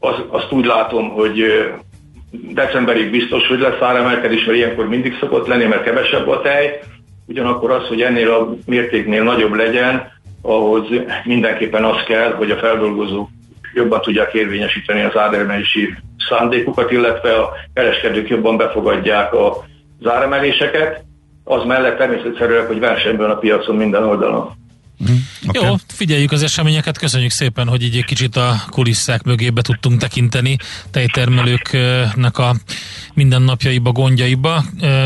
az, 0.00 0.14
azt 0.28 0.52
úgy 0.52 0.64
látom, 0.64 1.08
hogy 1.08 1.42
decemberig 2.52 3.10
biztos, 3.10 3.48
hogy 3.48 3.58
lesz 3.58 3.80
áremelkedés, 3.80 4.44
mert 4.44 4.58
ilyenkor 4.58 4.88
mindig 4.88 5.16
szokott 5.20 5.46
lenni, 5.46 5.64
mert 5.64 5.82
kevesebb 5.82 6.28
a 6.28 6.40
tej. 6.40 6.80
Ugyanakkor 7.26 7.70
az, 7.70 7.86
hogy 7.86 8.02
ennél 8.02 8.30
a 8.30 8.54
mértéknél 8.66 9.22
nagyobb 9.22 9.54
legyen, 9.54 10.12
ahhoz 10.42 10.86
mindenképpen 11.24 11.84
az 11.84 12.02
kell, 12.06 12.32
hogy 12.32 12.50
a 12.50 12.56
feldolgozók 12.56 13.28
jobban 13.74 14.00
tudják 14.00 14.34
érvényesíteni 14.34 15.02
az 15.02 15.16
áremelési 15.16 15.94
szándékukat, 16.28 16.90
illetve 16.90 17.34
a 17.34 17.52
kereskedők 17.74 18.28
jobban 18.28 18.56
befogadják 18.56 19.34
az 19.34 20.10
áremeléseket. 20.10 21.04
Az 21.44 21.64
mellett 21.64 21.98
természetszerűen, 21.98 22.66
hogy 22.66 22.78
versenyben 22.78 23.30
a 23.30 23.36
piacon 23.36 23.76
minden 23.76 24.04
oldalon. 24.04 24.50
Mm, 25.02 25.14
okay. 25.46 25.68
Jó, 25.68 25.74
figyeljük 25.88 26.32
az 26.32 26.42
eseményeket, 26.42 26.98
köszönjük 26.98 27.30
szépen, 27.30 27.68
hogy 27.68 27.82
így 27.82 27.96
egy 27.96 28.04
kicsit 28.04 28.36
a 28.36 28.54
kulisszák 28.68 29.22
mögébe 29.22 29.62
tudtunk 29.62 30.00
tekinteni 30.00 30.56
tejtermelőknek 30.90 32.38
a 32.38 32.54
mindennapjaiba, 33.14 33.92
gondjaiba. 33.92 34.64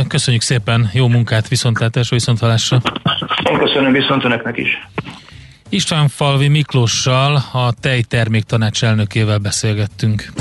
Köszönjük 0.09 0.43
szépen, 0.43 0.91
jó 0.93 1.09
munkát, 1.09 1.49
viszontlátásra, 1.49 2.17
viszontlátásra. 2.17 2.83
Én 3.51 3.59
köszönöm 3.59 3.93
viszont 3.93 4.25
önöknek 4.25 4.57
is. 4.57 4.69
István 5.69 6.09
Falvi 6.09 6.49
Miklóssal, 6.49 7.43
a 7.53 7.73
tejtermék 7.81 8.45
tanács 8.45 8.85
elnökével 8.85 9.39
beszélgettünk. 9.39 10.33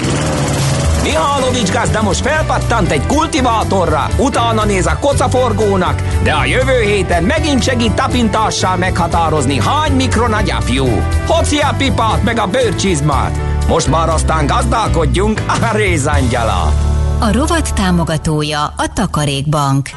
Mihálovics 1.07 1.71
gazda 1.71 2.01
most 2.01 2.21
felpattant 2.21 2.91
egy 2.91 3.05
kultivátorra, 3.05 4.07
utána 4.17 4.65
néz 4.65 4.85
a 4.85 4.97
kocaforgónak, 4.99 6.01
de 6.23 6.31
a 6.31 6.45
jövő 6.45 6.81
héten 6.81 7.23
megint 7.23 7.63
segít 7.63 7.93
tapintással 7.93 8.75
meghatározni, 8.75 9.59
hány 9.59 9.91
mikron 9.91 10.33
a 10.33 10.41
gyapjú. 10.41 10.85
Hoci 11.27 11.57
a 11.57 11.73
pipát 11.77 12.23
meg 12.23 12.39
a 12.39 12.47
bőrcsizmát. 12.47 13.39
Most 13.67 13.87
már 13.87 14.09
aztán 14.09 14.45
gazdálkodjunk 14.45 15.41
a 15.47 15.75
rézangyala. 15.75 16.73
A 17.19 17.31
rovat 17.31 17.73
támogatója 17.73 18.63
a 18.63 18.93
Takarékbank. 18.93 19.89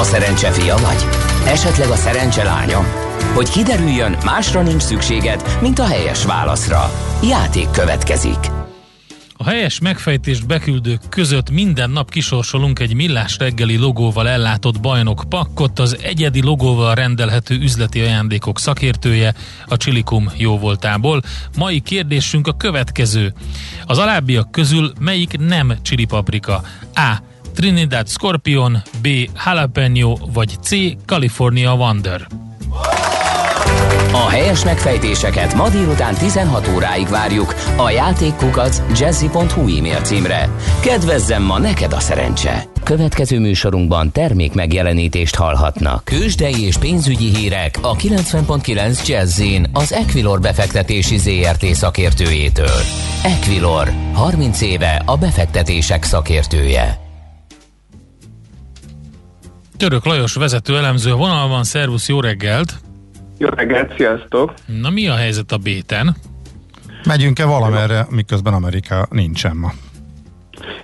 A 0.00 0.04
szerencse 0.04 0.50
fia 0.50 0.76
vagy? 0.76 1.06
Esetleg 1.46 1.88
a 1.88 1.96
szerencse 1.96 2.44
lánya? 2.44 2.84
Hogy 3.34 3.50
kiderüljön, 3.50 4.16
másra 4.24 4.62
nincs 4.62 4.82
szükséged, 4.82 5.42
mint 5.60 5.78
a 5.78 5.86
helyes 5.86 6.24
válaszra. 6.24 6.90
Játék 7.22 7.70
következik. 7.70 8.57
A 9.40 9.44
helyes 9.44 9.78
megfejtést 9.78 10.46
beküldők 10.46 11.00
között 11.08 11.50
minden 11.50 11.90
nap 11.90 12.10
kisorsolunk 12.10 12.78
egy 12.78 12.94
millás 12.94 13.36
reggeli 13.38 13.76
logóval 13.76 14.28
ellátott 14.28 14.80
bajnok 14.80 15.24
pakkot, 15.28 15.78
az 15.78 15.96
egyedi 16.02 16.42
logóval 16.42 16.94
rendelhető 16.94 17.54
üzleti 17.54 18.00
ajándékok 18.00 18.58
szakértője 18.58 19.34
a 19.66 19.76
Csilikum 19.76 20.30
jóvoltából. 20.36 21.22
Mai 21.56 21.80
kérdésünk 21.80 22.46
a 22.46 22.56
következő. 22.56 23.32
Az 23.86 23.98
alábbiak 23.98 24.50
közül 24.50 24.92
melyik 25.00 25.38
nem 25.38 25.74
csili 25.82 26.04
paprika? 26.04 26.62
A. 26.94 27.16
Trinidad 27.54 28.08
Scorpion, 28.08 28.82
B. 29.02 29.08
Jalapeno 29.44 30.16
vagy 30.32 30.56
C. 30.62 30.70
California 31.06 31.74
Wonder. 31.74 32.26
A 34.12 34.28
helyes 34.28 34.64
megfejtéseket 34.64 35.54
ma 35.54 35.68
délután 35.68 36.14
16 36.14 36.68
óráig 36.74 37.08
várjuk 37.08 37.54
a 37.76 37.90
játékkukac 37.90 38.82
jazzy.hu 38.98 39.76
e-mail 39.76 40.00
címre. 40.00 40.48
Kedvezzem 40.80 41.42
ma 41.42 41.58
neked 41.58 41.92
a 41.92 42.00
szerencse! 42.00 42.64
Következő 42.82 43.38
műsorunkban 43.38 44.12
termék 44.12 44.54
megjelenítést 44.54 45.34
hallhatnak. 45.34 46.04
Kősdei 46.04 46.62
és 46.62 46.76
pénzügyi 46.76 47.36
hírek 47.36 47.78
a 47.82 47.96
90.9 47.96 49.06
Jazzin 49.06 49.66
az 49.72 49.92
Equilor 49.92 50.40
befektetési 50.40 51.18
ZRT 51.18 51.64
szakértőjétől. 51.64 52.80
Equilor, 53.22 53.92
30 54.12 54.60
éve 54.60 55.02
a 55.04 55.16
befektetések 55.16 56.04
szakértője. 56.04 56.98
Török 59.76 60.04
Lajos 60.04 60.34
vezető 60.34 60.76
elemző 60.76 61.12
vonalban, 61.12 61.64
szervusz, 61.64 62.08
jó 62.08 62.20
reggelt! 62.20 62.87
Jó 63.38 63.48
reggelt, 63.48 63.96
sziasztok! 63.96 64.54
Na 64.66 64.90
mi 64.90 65.08
a 65.08 65.14
helyzet 65.14 65.52
a 65.52 65.56
béten? 65.56 66.16
Megyünk-e 67.06 67.44
valamerre, 67.44 68.06
miközben 68.10 68.52
Amerika 68.52 69.06
nincsen 69.10 69.56
ma? 69.56 69.70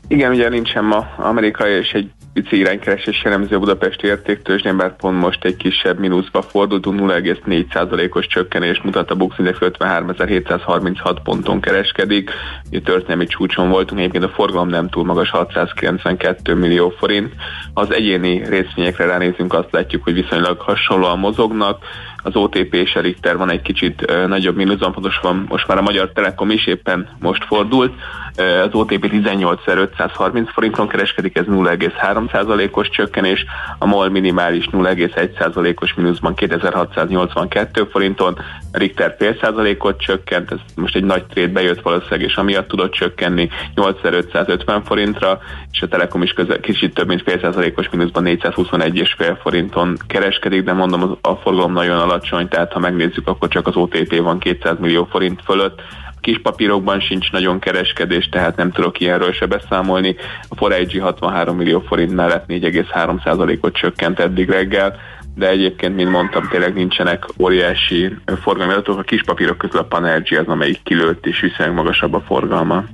Igen, 0.08 0.30
ugye 0.30 0.48
nincsen 0.48 0.84
ma 0.84 1.06
Amerika, 1.16 1.68
és 1.68 1.92
egy 1.92 2.10
pici 2.32 2.56
iránykeresés 2.56 3.22
jellemző 3.22 3.56
a 3.56 3.58
Budapesti 3.58 4.06
értéktőzsdén, 4.06 4.76
bár 4.76 4.96
pont 4.96 5.20
most 5.20 5.44
egy 5.44 5.56
kisebb 5.56 5.98
mínuszba 5.98 6.42
fordultunk, 6.42 7.00
0,4%-os 7.00 8.26
csökkenés 8.26 8.80
mutat 8.82 9.10
a 9.10 9.14
Bux 9.14 9.38
Index 9.38 9.58
53.736 9.60 11.16
ponton 11.22 11.60
kereskedik. 11.60 12.30
Ugye 12.68 12.80
történelmi 12.80 13.26
csúcson 13.26 13.70
voltunk, 13.70 14.00
egyébként 14.00 14.24
a 14.24 14.28
forgalom 14.28 14.68
nem 14.68 14.88
túl 14.88 15.04
magas, 15.04 15.30
692 15.30 16.54
millió 16.54 16.90
forint. 16.98 17.32
Az 17.74 17.92
egyéni 17.92 18.42
részvényekre 18.48 19.04
ránézünk, 19.06 19.52
azt 19.52 19.72
látjuk, 19.72 20.04
hogy 20.04 20.14
viszonylag 20.14 20.60
hasonlóan 20.60 21.18
mozognak 21.18 21.84
az 22.24 22.36
OTP 22.36 22.74
és 22.74 22.94
a 22.94 23.00
Richter 23.00 23.36
van 23.36 23.50
egy 23.50 23.62
kicsit 23.62 24.12
nagyobb 24.26 24.56
mínuszban, 24.56 24.92
pontosan 24.92 25.46
most 25.48 25.66
már 25.66 25.78
a 25.78 25.82
Magyar 25.82 26.10
Telekom 26.12 26.50
is 26.50 26.66
éppen 26.66 27.08
most 27.20 27.44
fordult. 27.44 27.92
Az 28.36 28.68
OTP 28.72 29.10
18.530 29.12 30.48
forinton 30.52 30.88
kereskedik, 30.88 31.36
ez 31.36 31.44
0,3%-os 31.48 32.88
csökkenés, 32.88 33.44
a 33.78 33.86
MOL 33.86 34.08
minimális 34.08 34.68
0,1%-os 34.72 35.94
mínuszban 35.94 36.34
2682 36.34 37.84
forinton, 37.84 38.38
a 38.72 38.78
Richter 38.78 39.14
fél 39.18 39.36
százalékot 39.40 40.00
csökkent, 40.00 40.50
ez 40.50 40.58
most 40.76 40.96
egy 40.96 41.04
nagy 41.04 41.24
trade 41.24 41.52
bejött 41.52 41.80
valószínűleg, 41.80 42.20
és 42.20 42.36
amiatt 42.36 42.68
tudott 42.68 42.92
csökkenni 42.92 43.50
8550 43.74 44.84
forintra, 44.84 45.40
és 45.70 45.82
a 45.82 45.88
Telekom 45.88 46.22
is 46.22 46.32
közel, 46.32 46.60
kicsit 46.60 46.94
több 46.94 47.08
mint 47.08 47.22
fél 47.22 47.38
százalékos 47.40 47.88
mínuszban 47.90 48.24
421,5 48.26 49.36
forinton 49.42 49.96
kereskedik, 50.06 50.62
de 50.62 50.72
mondom, 50.72 51.18
a 51.20 51.34
forgalom 51.34 51.72
nagyon 51.72 51.98
alatt 51.98 52.13
alacsony, 52.14 52.48
tehát 52.48 52.72
ha 52.72 52.78
megnézzük, 52.78 53.28
akkor 53.28 53.48
csak 53.48 53.66
az 53.66 53.76
OTP 53.76 54.16
van 54.16 54.38
200 54.38 54.78
millió 54.78 55.04
forint 55.10 55.40
fölött, 55.44 55.80
a 56.16 56.20
kis 56.20 56.40
papírokban 56.42 57.00
sincs 57.00 57.30
nagyon 57.30 57.58
kereskedés, 57.58 58.28
tehát 58.28 58.56
nem 58.56 58.70
tudok 58.70 59.00
ilyenről 59.00 59.32
se 59.32 59.46
beszámolni. 59.46 60.16
A 60.48 60.56
Foreigi 60.56 60.98
63 60.98 61.56
millió 61.56 61.80
forint 61.80 62.14
mellett 62.14 62.44
4,3%-ot 62.48 63.76
csökkent 63.76 64.20
eddig 64.20 64.48
reggel, 64.48 64.96
de 65.34 65.48
egyébként, 65.48 65.94
mint 65.94 66.10
mondtam, 66.10 66.48
tényleg 66.48 66.74
nincsenek 66.74 67.24
óriási 67.38 68.16
forgalmi 68.42 68.72
adatok. 68.72 68.98
A 68.98 69.02
kis 69.02 69.22
papírok 69.22 69.58
közül 69.58 69.78
a 69.78 69.84
Panergy 69.84 70.34
az, 70.34 70.46
amelyik 70.46 70.82
kilőtt 70.82 71.26
és 71.26 71.40
viszonylag 71.40 71.74
magasabb 71.74 72.14
a 72.14 72.22
forgalma. 72.26 72.84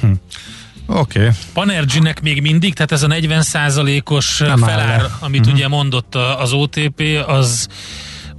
Hm. 0.00 0.10
Oké. 0.86 1.18
Okay. 1.18 1.30
Panergy-nek 1.52 2.22
még 2.22 2.42
mindig, 2.42 2.74
tehát 2.74 2.92
ez 2.92 3.02
a 3.02 3.06
40 3.06 3.42
os 4.10 4.42
felár, 4.56 5.02
amit 5.20 5.40
uh-huh. 5.40 5.54
ugye 5.54 5.68
mondott 5.68 6.14
az 6.14 6.52
OTP, 6.52 7.02
az 7.26 7.68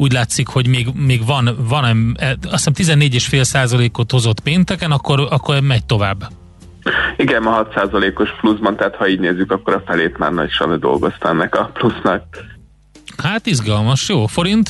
úgy 0.02 0.12
látszik, 0.12 0.48
hogy 0.48 0.68
még, 0.68 0.88
még 0.94 1.26
van, 1.26 1.50
van 1.70 2.16
e, 2.20 2.36
azt 2.52 2.72
hiszem 2.76 3.00
14,5 3.00 3.44
százalékot 3.44 4.12
hozott 4.12 4.40
pénteken, 4.40 4.92
akkor, 4.92 5.28
akkor 5.30 5.60
megy 5.60 5.86
tovább. 5.86 6.18
Igen, 7.18 7.42
ma 7.42 7.50
6 7.50 7.74
százalékos 7.76 8.30
pluszban, 8.40 8.76
tehát 8.76 8.96
ha 8.96 9.08
így 9.08 9.20
nézzük, 9.20 9.52
akkor 9.52 9.74
a 9.74 9.84
felét 9.86 10.18
már 10.18 10.32
nagy 10.32 10.50
Sanő 10.50 10.78
dolgozta 10.78 11.30
ennek 11.30 11.56
a 11.56 11.70
plusznak. 11.74 12.24
Hát 13.24 13.46
izgalmas, 13.46 14.10
jó. 14.10 14.26
Forint? 14.26 14.70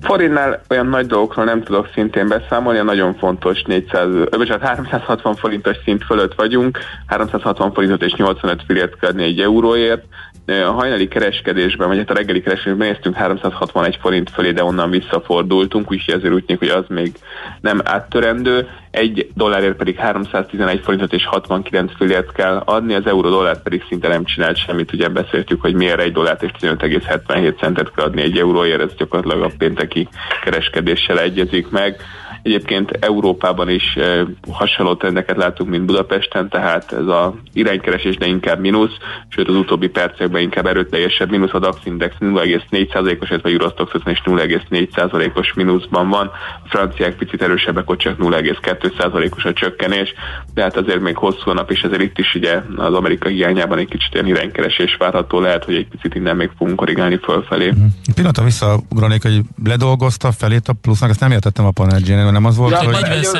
Forintnál 0.00 0.62
olyan 0.68 0.86
nagy 0.86 1.06
dolgokról 1.06 1.44
nem 1.44 1.62
tudok 1.62 1.88
szintén 1.94 2.28
beszámolni, 2.28 2.78
a 2.78 2.82
nagyon 2.82 3.14
fontos 3.14 3.62
400, 3.62 4.08
bocsánat, 4.30 4.68
360 4.68 5.34
forintos 5.34 5.76
szint 5.84 6.04
fölött 6.04 6.34
vagyunk, 6.34 6.78
360 7.06 7.72
forintot 7.72 8.02
és 8.02 8.12
85 8.12 8.62
fillért 8.66 8.98
kell 8.98 9.18
egy 9.18 9.40
euróért, 9.40 10.04
hajnali 10.46 11.08
kereskedésben, 11.08 11.88
vagy 11.88 11.96
hát 11.96 12.10
a 12.10 12.14
reggeli 12.14 12.40
kereskedésben 12.40 12.88
néztünk 12.88 13.14
361 13.16 13.98
forint 14.00 14.30
fölé, 14.30 14.52
de 14.52 14.64
onnan 14.64 14.90
visszafordultunk, 14.90 15.90
úgyhogy 15.90 16.14
ezért 16.14 16.34
úgy 16.34 16.44
tűnik, 16.44 16.62
hogy 16.62 16.82
az 16.82 16.84
még 16.88 17.12
nem 17.60 17.80
áttörendő. 17.84 18.68
Egy 18.90 19.30
dollárért 19.34 19.76
pedig 19.76 19.96
311 19.96 20.80
forintot 20.80 21.12
és 21.12 21.26
69 21.26 21.92
fillért 21.96 22.32
kell 22.32 22.62
adni, 22.64 22.94
az 22.94 23.06
euró 23.06 23.28
dollár 23.28 23.62
pedig 23.62 23.84
szinte 23.88 24.08
nem 24.08 24.24
csinált 24.24 24.56
semmit. 24.56 24.92
Ugye 24.92 25.08
beszéltük, 25.08 25.60
hogy 25.60 25.74
miért 25.74 26.00
egy 26.00 26.12
dollárt 26.12 26.42
és 26.42 26.50
15,77 26.60 27.58
centet 27.58 27.92
kell 27.94 28.04
adni 28.04 28.22
egy 28.22 28.38
euróért, 28.38 28.80
ez 28.80 28.94
gyakorlatilag 28.96 29.42
a 29.50 29.54
pénteki 29.58 30.08
kereskedéssel 30.42 31.20
egyezik 31.20 31.70
meg. 31.70 32.00
Egyébként 32.44 32.90
Európában 33.00 33.68
is 33.68 33.94
eh, 33.96 34.20
hasonló 34.50 34.94
trendeket 34.94 35.36
látunk, 35.36 35.70
mint 35.70 35.84
Budapesten, 35.84 36.48
tehát 36.48 36.92
ez 36.92 37.06
a 37.06 37.34
iránykeresés, 37.52 38.16
de 38.16 38.26
inkább 38.26 38.60
mínusz, 38.60 38.96
sőt 39.28 39.48
az 39.48 39.54
utóbbi 39.54 39.88
percekben 39.88 40.42
inkább 40.42 40.66
erőteljesebb 40.66 41.30
mínusz, 41.30 41.54
a 41.54 41.58
DAX 41.58 41.78
Index 41.84 42.14
0,4%-os, 42.20 43.30
illetve 43.30 43.48
a 43.48 43.52
Eurostox 43.52 43.92
is 44.06 44.22
0,4%-os 44.24 45.52
mínuszban 45.54 46.08
van, 46.08 46.30
a 46.64 46.68
franciák 46.68 47.16
picit 47.16 47.42
erősebbek, 47.42 47.90
ott 47.90 47.98
csak 47.98 48.18
0,2%-os 48.18 49.44
a 49.44 49.52
csökkenés, 49.52 50.14
de 50.54 50.62
hát 50.62 50.76
azért 50.76 51.00
még 51.00 51.16
hosszú 51.16 51.52
nap, 51.52 51.70
és 51.70 51.82
ezért 51.82 52.02
itt 52.02 52.18
is 52.18 52.34
ugye 52.34 52.62
az 52.76 52.94
amerikai 52.94 53.34
hiányában 53.34 53.78
egy 53.78 53.88
kicsit 53.88 54.14
ilyen 54.14 54.26
iránykeresés 54.26 54.96
várható, 54.96 55.40
lehet, 55.40 55.64
hogy 55.64 55.74
egy 55.74 55.88
picit 55.88 56.14
innen 56.14 56.36
még 56.36 56.50
fogunk 56.58 56.76
korrigálni 56.76 57.18
fölfelé. 57.22 57.66
Mm-hmm. 57.66 57.86
Pillanatra 58.14 58.44
visszaugranék, 58.44 59.22
hogy 59.22 59.40
ledolgozta 59.64 60.32
felét 60.32 60.68
a 60.68 60.72
plusznak, 60.72 61.10
ezt 61.10 61.20
nem 61.20 61.30
értettem 61.30 61.64
a 61.64 61.70
panel 61.70 62.00
nem 62.34 62.44
az 62.44 62.56
volt, 62.56 62.72
ja, 62.72 62.82
hogy... 62.82 62.92
40 62.92 63.22
sz... 63.22 63.38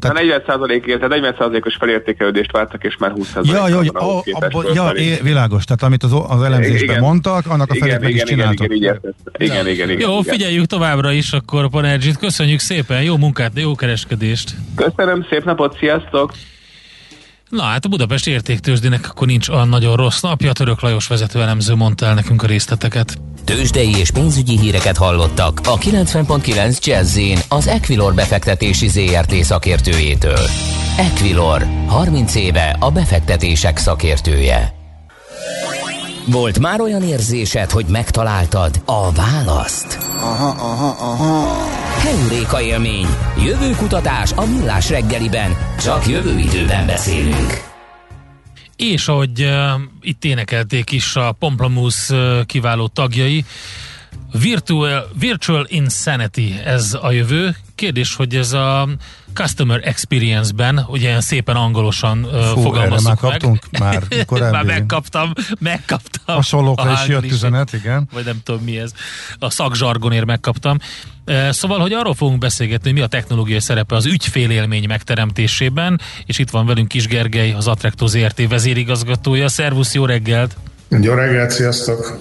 Tehát... 0.00 0.16
40 0.16 0.42
százalékért, 0.46 0.96
tehát 0.96 1.14
40 1.14 1.34
százalékos 1.38 1.74
felértékelődést 1.74 2.52
vártak, 2.52 2.84
és 2.84 2.96
már 2.96 3.10
20 3.10 3.26
százalék. 3.32 3.52
Ja, 3.52 3.82
jó, 3.82 4.20
ja, 4.74 4.90
é, 4.90 5.18
világos, 5.22 5.64
tehát 5.64 5.82
amit 5.82 6.02
az, 6.02 6.12
az 6.28 6.42
elemzésben 6.42 6.82
igen. 6.82 7.00
mondtak, 7.00 7.46
annak 7.46 7.70
a 7.70 7.74
felét 7.74 8.00
meg 8.00 8.14
is 8.14 8.22
csináltak. 8.22 8.74
Igen, 8.74 8.74
igen, 8.74 9.14
igen, 9.38 9.68
igen, 9.68 9.90
igen, 9.90 10.10
Jó, 10.10 10.20
figyeljük 10.20 10.66
továbbra 10.66 11.12
is 11.12 11.32
akkor 11.32 11.64
a 11.64 11.68
Panergyt. 11.68 12.18
Köszönjük 12.18 12.60
szépen, 12.60 13.02
jó 13.02 13.16
munkát, 13.16 13.52
jó 13.54 13.74
kereskedést. 13.74 14.54
Köszönöm, 14.74 15.26
szép 15.30 15.44
napot, 15.44 15.76
sziasztok! 15.78 16.32
Na 17.48 17.62
hát 17.62 17.84
a 17.84 17.88
Budapest 17.88 18.26
értéktősdének 18.26 19.08
akkor 19.10 19.26
nincs 19.26 19.48
olyan 19.48 19.68
nagyon 19.68 19.96
rossz 19.96 20.20
napja. 20.20 20.52
Török 20.52 20.80
Lajos 20.80 21.06
vezető 21.06 21.42
elemző 21.42 21.74
mondta 21.74 22.06
el 22.06 22.14
nekünk 22.14 22.42
a 22.42 22.46
részleteket. 22.46 23.18
Tőzsdei 23.44 23.96
és 23.96 24.10
pénzügyi 24.10 24.58
híreket 24.58 24.96
hallottak 24.96 25.60
a 25.64 25.78
90.9 25.78 26.84
jazz 26.84 27.18
az 27.48 27.66
Equilor 27.66 28.14
befektetési 28.14 28.88
ZRT 28.88 29.34
szakértőjétől. 29.34 30.40
Equilor, 30.96 31.66
30 31.86 32.34
éve 32.34 32.76
a 32.80 32.90
befektetések 32.90 33.76
szakértője. 33.78 34.74
Volt 36.26 36.58
már 36.58 36.80
olyan 36.80 37.02
érzésed, 37.02 37.70
hogy 37.70 37.86
megtaláltad 37.88 38.82
a 38.84 39.12
választ? 39.12 39.98
Aha, 40.20 40.48
aha, 40.48 40.96
aha. 40.98 41.75
Heuréka 42.02 42.60
élmény. 42.62 43.06
Jövőkutatás 43.44 44.32
a 44.32 44.46
millás 44.46 44.90
reggeliben. 44.90 45.56
Csak 45.82 46.06
jövő 46.06 46.38
időben 46.38 46.86
beszélünk. 46.86 47.64
És 48.76 49.08
ahogy 49.08 49.42
uh, 49.42 49.80
itt 50.00 50.24
énekelték 50.24 50.92
is 50.92 51.16
a 51.16 51.32
Pomplamoose 51.32 52.14
uh, 52.14 52.44
kiváló 52.44 52.86
tagjai, 52.86 53.44
Virtual, 54.40 55.08
Virtual 55.18 55.66
Insanity 55.68 56.52
ez 56.64 56.98
a 57.00 57.10
jövő. 57.10 57.56
Kérdés, 57.74 58.14
hogy 58.14 58.34
ez 58.34 58.52
a 58.52 58.88
Customer 59.36 59.80
Experience-ben, 59.84 60.84
ugye 60.88 61.20
szépen 61.20 61.56
angolosan 61.56 62.24
uh, 62.24 62.44
Fú, 62.44 62.60
fogalmazunk 62.60 63.20
már 63.20 63.30
kaptunk 63.30 63.64
meg. 63.70 63.80
már 63.80 64.02
korábbi. 64.26 64.52
már 64.56 64.64
megkaptam, 64.64 65.32
megkaptam. 65.58 66.34
Hasonlókra 66.36 66.92
is 66.92 67.08
jött 67.08 67.24
üzenet, 67.24 67.72
igen. 67.72 68.08
Vagy 68.12 68.24
nem 68.24 68.40
tudom 68.44 68.62
mi 68.62 68.78
ez. 68.78 68.90
A 69.38 69.50
szakzsargonért 69.50 70.24
megkaptam. 70.24 70.78
Szóval, 71.50 71.78
hogy 71.78 71.92
arról 71.92 72.14
fogunk 72.14 72.38
beszélgetni, 72.38 72.84
hogy 72.84 72.98
mi 72.98 73.04
a 73.04 73.06
technológiai 73.06 73.60
szerepe 73.60 73.94
az 73.94 74.06
ügyfélélmény 74.06 74.86
megteremtésében, 74.86 76.00
és 76.26 76.38
itt 76.38 76.50
van 76.50 76.66
velünk 76.66 76.88
Kis 76.88 77.06
Gergely, 77.06 77.52
az 77.52 77.66
Attracto 77.66 78.06
ZRT 78.06 78.48
vezérigazgatója. 78.48 79.48
Szervusz, 79.48 79.94
jó 79.94 80.04
reggelt! 80.04 80.56
Jó 80.88 81.14
reggelt, 81.14 81.50
sziasztok! 81.50 82.20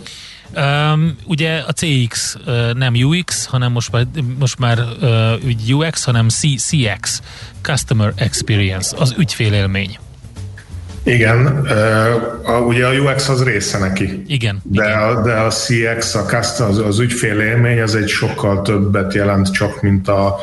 Um, 0.56 1.16
ugye 1.26 1.64
a 1.68 1.72
CX 1.72 2.38
uh, 2.46 2.74
nem 2.74 2.94
UX, 2.94 3.46
hanem 3.46 3.72
most 3.72 3.92
már, 3.92 4.06
most 4.40 4.60
már 4.60 4.80
uh, 5.02 5.78
UX, 5.78 6.04
hanem 6.04 6.30
C, 6.30 6.40
CX, 6.58 7.22
Customer 7.62 8.14
Experience, 8.16 8.96
az 9.00 9.16
ügyfélélmény. 9.18 9.98
Igen, 11.04 11.68
a, 12.46 12.52
ugye 12.52 12.86
a 12.86 12.94
UX 12.94 13.30
az 13.30 13.44
része 13.44 13.78
neki. 13.78 14.24
Igen. 14.28 14.62
De, 14.64 14.84
igen. 14.84 15.00
A, 15.00 15.22
de 15.22 15.34
a 15.34 15.50
CX, 15.50 16.16
a 16.16 16.24
custom, 16.24 16.68
az, 16.68 16.78
az 16.78 17.00
ügyfélélmény, 17.00 17.82
az 17.82 17.96
egy 17.96 18.08
sokkal 18.08 18.62
többet 18.62 19.14
jelent 19.14 19.52
csak, 19.52 19.82
mint 19.82 20.08
a, 20.08 20.36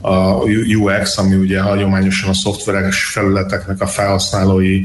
a 0.00 0.42
UX, 0.78 1.18
ami 1.18 1.34
ugye 1.34 1.60
hagyományosan 1.60 2.28
a 2.28 2.34
szoftveres 2.34 3.04
felületeknek 3.04 3.80
a 3.80 3.86
felhasználói 3.86 4.84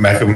meg 0.00 0.26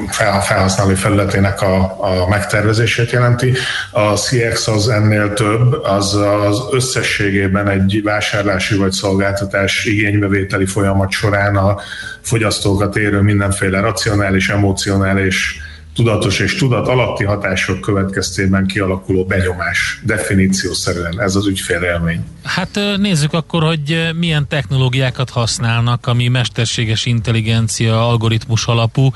felhasználói 0.41 0.95
felületének 0.95 1.63
a, 1.63 1.97
a 2.23 2.29
megtervezését 2.29 3.11
jelenti. 3.11 3.53
A 3.93 4.17
CX 4.17 4.69
az 4.69 4.89
ennél 4.89 5.33
több, 5.33 5.83
az 5.83 6.15
az 6.15 6.63
összességében 6.73 7.69
egy 7.69 8.01
vásárlási 8.05 8.77
vagy 8.77 8.93
szolgáltatás 8.93 9.85
igénybevételi 9.85 10.67
folyamat 10.67 11.11
során 11.11 11.57
a 11.57 11.77
fogyasztókat 12.21 12.97
érő 12.97 13.21
mindenféle 13.21 13.81
racionális, 13.81 14.49
emocionális 14.49 15.61
tudatos 15.99 16.41
és 16.41 16.55
tudat 16.55 16.89
alatti 16.89 17.25
hatások 17.25 17.81
következtében 17.81 18.67
kialakuló 18.67 19.25
benyomás. 19.25 20.01
Definíciószerűen 20.05 21.21
ez 21.21 21.37
az 21.37 21.47
ügyfélélmény. 21.47 22.25
Hát 22.43 22.81
nézzük 22.97 23.33
akkor, 23.33 23.63
hogy 23.63 24.11
milyen 24.19 24.49
technológiákat 24.49 25.31
használnak, 25.31 26.07
ami 26.07 26.29
mesterséges 26.29 27.07
intelligencia, 27.07 28.09
algoritmus 28.09 28.67
alapú. 28.67 29.11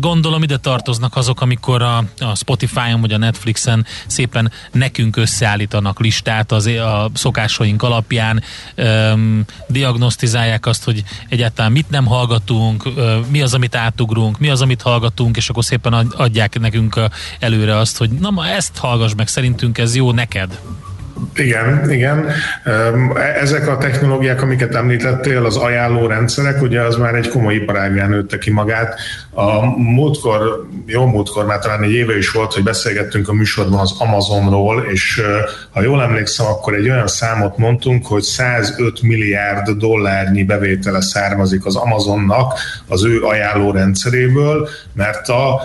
Gondolom 0.00 0.42
ide 0.42 0.56
tartoznak 0.56 1.16
azok, 1.16 1.40
amikor 1.40 1.82
a, 1.82 1.96
a 2.18 2.34
Spotify-on 2.34 3.00
vagy 3.00 3.12
a 3.12 3.18
Netflixen 3.18 3.86
szépen 4.06 4.52
nekünk 4.72 5.16
összeállítanak 5.16 6.00
listát 6.00 6.52
az, 6.52 6.66
a 6.66 7.10
szokásaink 7.14 7.82
alapján, 7.82 8.42
um, 8.76 9.44
diagnosztizálják 9.68 10.66
azt, 10.66 10.84
hogy 10.84 11.02
egyáltalán 11.28 11.72
mit 11.72 11.90
nem 11.90 12.06
hallgatunk, 12.06 12.82
mi 13.30 13.40
az, 13.42 13.54
amit 13.54 13.74
átugrunk, 13.74 14.38
mi 14.38 14.50
az, 14.50 14.62
amit 14.62 14.82
hallgatunk, 14.82 15.36
és 15.36 15.48
akkor 15.48 15.64
szépen 15.64 16.03
adják 16.16 16.58
nekünk 16.58 17.00
előre 17.40 17.76
azt, 17.76 17.98
hogy 17.98 18.10
na 18.10 18.30
ma 18.30 18.46
ezt 18.46 18.76
hallgass 18.76 19.12
meg, 19.16 19.28
szerintünk 19.28 19.78
ez 19.78 19.96
jó 19.96 20.12
neked. 20.12 20.58
Igen, 21.34 21.90
igen. 21.90 22.26
Ezek 23.40 23.68
a 23.68 23.78
technológiák, 23.78 24.42
amiket 24.42 24.74
említettél, 24.74 25.44
az 25.44 25.56
ajánló 25.56 26.06
rendszerek, 26.06 26.62
ugye 26.62 26.80
az 26.80 26.96
már 26.96 27.14
egy 27.14 27.28
komoly 27.28 27.54
iparágán 27.54 28.10
nőtte 28.10 28.38
ki 28.38 28.50
magát. 28.50 29.00
A 29.30 29.66
múltkor, 29.76 30.68
jó 30.86 31.06
múltkor, 31.06 31.46
már 31.46 31.58
talán 31.58 31.82
egy 31.82 31.92
éve 31.92 32.16
is 32.16 32.30
volt, 32.30 32.52
hogy 32.52 32.62
beszélgettünk 32.62 33.28
a 33.28 33.32
műsorban 33.32 33.78
az 33.78 33.94
Amazonról, 33.98 34.86
és 34.92 35.22
ha 35.70 35.82
jól 35.82 36.02
emlékszem, 36.02 36.46
akkor 36.46 36.74
egy 36.74 36.88
olyan 36.88 37.06
számot 37.06 37.58
mondtunk, 37.58 38.06
hogy 38.06 38.22
105 38.22 39.02
milliárd 39.02 39.70
dollárnyi 39.70 40.44
bevétele 40.44 41.00
származik 41.00 41.66
az 41.66 41.76
Amazonnak 41.76 42.58
az 42.88 43.04
ő 43.04 43.22
ajánló 43.22 43.70
rendszeréből, 43.70 44.68
mert 44.92 45.28
a 45.28 45.60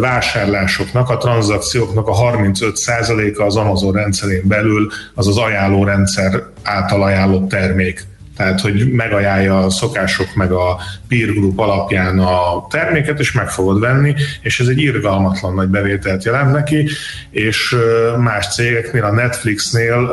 vásárlásoknak, 0.00 1.10
a 1.10 1.16
tranzakcióknak 1.16 2.08
a 2.08 2.12
35%-a 2.12 3.42
az 3.42 3.56
Amazon 3.56 3.92
rendszerén 3.92 4.42
belül 4.44 4.90
az 5.14 5.28
az 5.28 5.38
ajánló 5.38 5.84
rendszer 5.84 6.42
által 6.62 7.02
ajánlott 7.02 7.48
termék. 7.48 8.04
Tehát, 8.36 8.60
hogy 8.60 8.92
megajánlja 8.92 9.58
a 9.58 9.70
szokások 9.70 10.34
meg 10.34 10.52
a 10.52 10.76
peer 11.08 11.32
group 11.32 11.58
alapján 11.58 12.18
a 12.18 12.66
terméket, 12.70 13.20
és 13.20 13.32
meg 13.32 13.48
fogod 13.48 13.80
venni, 13.80 14.14
és 14.42 14.60
ez 14.60 14.66
egy 14.66 14.78
irgalmatlan 14.78 15.54
nagy 15.54 15.68
bevételt 15.68 16.24
jelent 16.24 16.52
neki, 16.52 16.88
és 17.30 17.76
más 18.18 18.54
cégeknél, 18.54 19.04
a 19.04 19.12
Netflixnél 19.12 20.04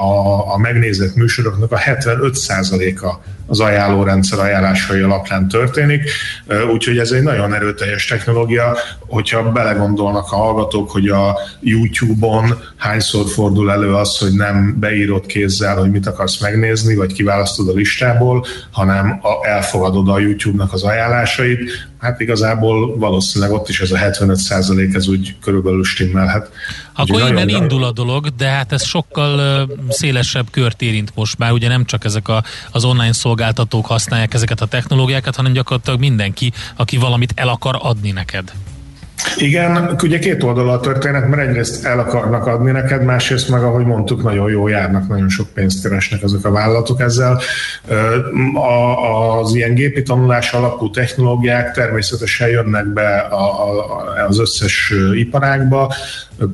a, 0.00 0.52
a 0.52 0.58
megnézett 0.58 1.14
műsoroknak 1.14 1.72
a 1.72 1.78
75%-a 1.78 3.14
az 3.46 3.60
ajánlórendszer 3.60 4.38
ajánlásai 4.38 5.00
alapján 5.00 5.48
történik, 5.48 6.10
úgyhogy 6.72 6.98
ez 6.98 7.10
egy 7.10 7.22
nagyon 7.22 7.54
erőteljes 7.54 8.06
technológia, 8.06 8.76
hogyha 9.00 9.52
belegondolnak 9.52 10.32
a 10.32 10.36
hallgatók, 10.36 10.90
hogy 10.90 11.08
a 11.08 11.38
YouTube-on 11.60 12.58
hányszor 12.76 13.26
fordul 13.28 13.70
elő 13.70 13.94
az, 13.94 14.18
hogy 14.18 14.32
nem 14.32 14.76
beírod 14.80 15.26
kézzel, 15.26 15.76
hogy 15.76 15.90
mit 15.90 16.06
akarsz 16.06 16.40
megnézni, 16.40 16.94
vagy 16.94 17.12
kiválasztod 17.12 17.68
a 17.68 17.72
listából, 17.72 18.44
hanem 18.70 19.20
elfogadod 19.42 20.08
a 20.08 20.18
YouTube-nak 20.18 20.72
az 20.72 20.82
ajánlásait, 20.82 21.70
hát 22.04 22.20
igazából 22.20 22.98
valószínűleg 22.98 23.54
ott 23.54 23.68
is 23.68 23.80
ez 23.80 23.90
a 23.90 23.96
75 23.96 24.36
százalék, 24.36 24.94
ez 24.94 25.08
úgy 25.08 25.36
körülbelül 25.40 25.84
stimmelhet. 25.84 26.50
Akkor 26.92 27.14
Úgyhogy 27.14 27.30
innen 27.30 27.48
indul 27.48 27.84
a 27.84 27.92
dolog, 27.92 28.28
de 28.36 28.48
hát 28.48 28.72
ez 28.72 28.84
sokkal 28.84 29.66
szélesebb 29.88 30.46
kört 30.50 30.82
érint 30.82 31.12
most 31.14 31.38
már, 31.38 31.52
ugye 31.52 31.68
nem 31.68 31.84
csak 31.84 32.04
ezek 32.04 32.28
a, 32.28 32.44
az 32.70 32.84
online 32.84 33.12
szolgáltatók 33.12 33.86
használják 33.86 34.34
ezeket 34.34 34.60
a 34.60 34.66
technológiákat, 34.66 35.36
hanem 35.36 35.52
gyakorlatilag 35.52 35.98
mindenki, 35.98 36.52
aki 36.76 36.96
valamit 36.96 37.32
el 37.34 37.48
akar 37.48 37.78
adni 37.78 38.10
neked. 38.10 38.52
Igen, 39.36 39.96
ugye 40.02 40.18
két 40.18 40.42
oldal 40.42 40.68
a 40.68 40.80
történet, 40.80 41.28
mert 41.28 41.48
egyrészt 41.48 41.84
el 41.84 41.98
akarnak 41.98 42.46
adni 42.46 42.70
neked, 42.70 43.04
másrészt 43.04 43.48
meg, 43.48 43.62
ahogy 43.62 43.84
mondtuk, 43.84 44.22
nagyon 44.22 44.50
jó 44.50 44.68
járnak, 44.68 45.08
nagyon 45.08 45.28
sok 45.28 45.48
pénzt 45.48 45.82
keresnek 45.82 46.22
azok 46.22 46.44
a 46.44 46.50
vállalatok 46.50 47.00
ezzel. 47.00 47.40
Az 49.42 49.54
ilyen 49.54 49.74
gépi 49.74 50.02
tanulás 50.02 50.52
alapú 50.52 50.90
technológiák 50.90 51.72
természetesen 51.72 52.48
jönnek 52.48 52.86
be 52.86 53.28
az 54.28 54.38
összes 54.38 54.92
iparágba, 55.14 55.94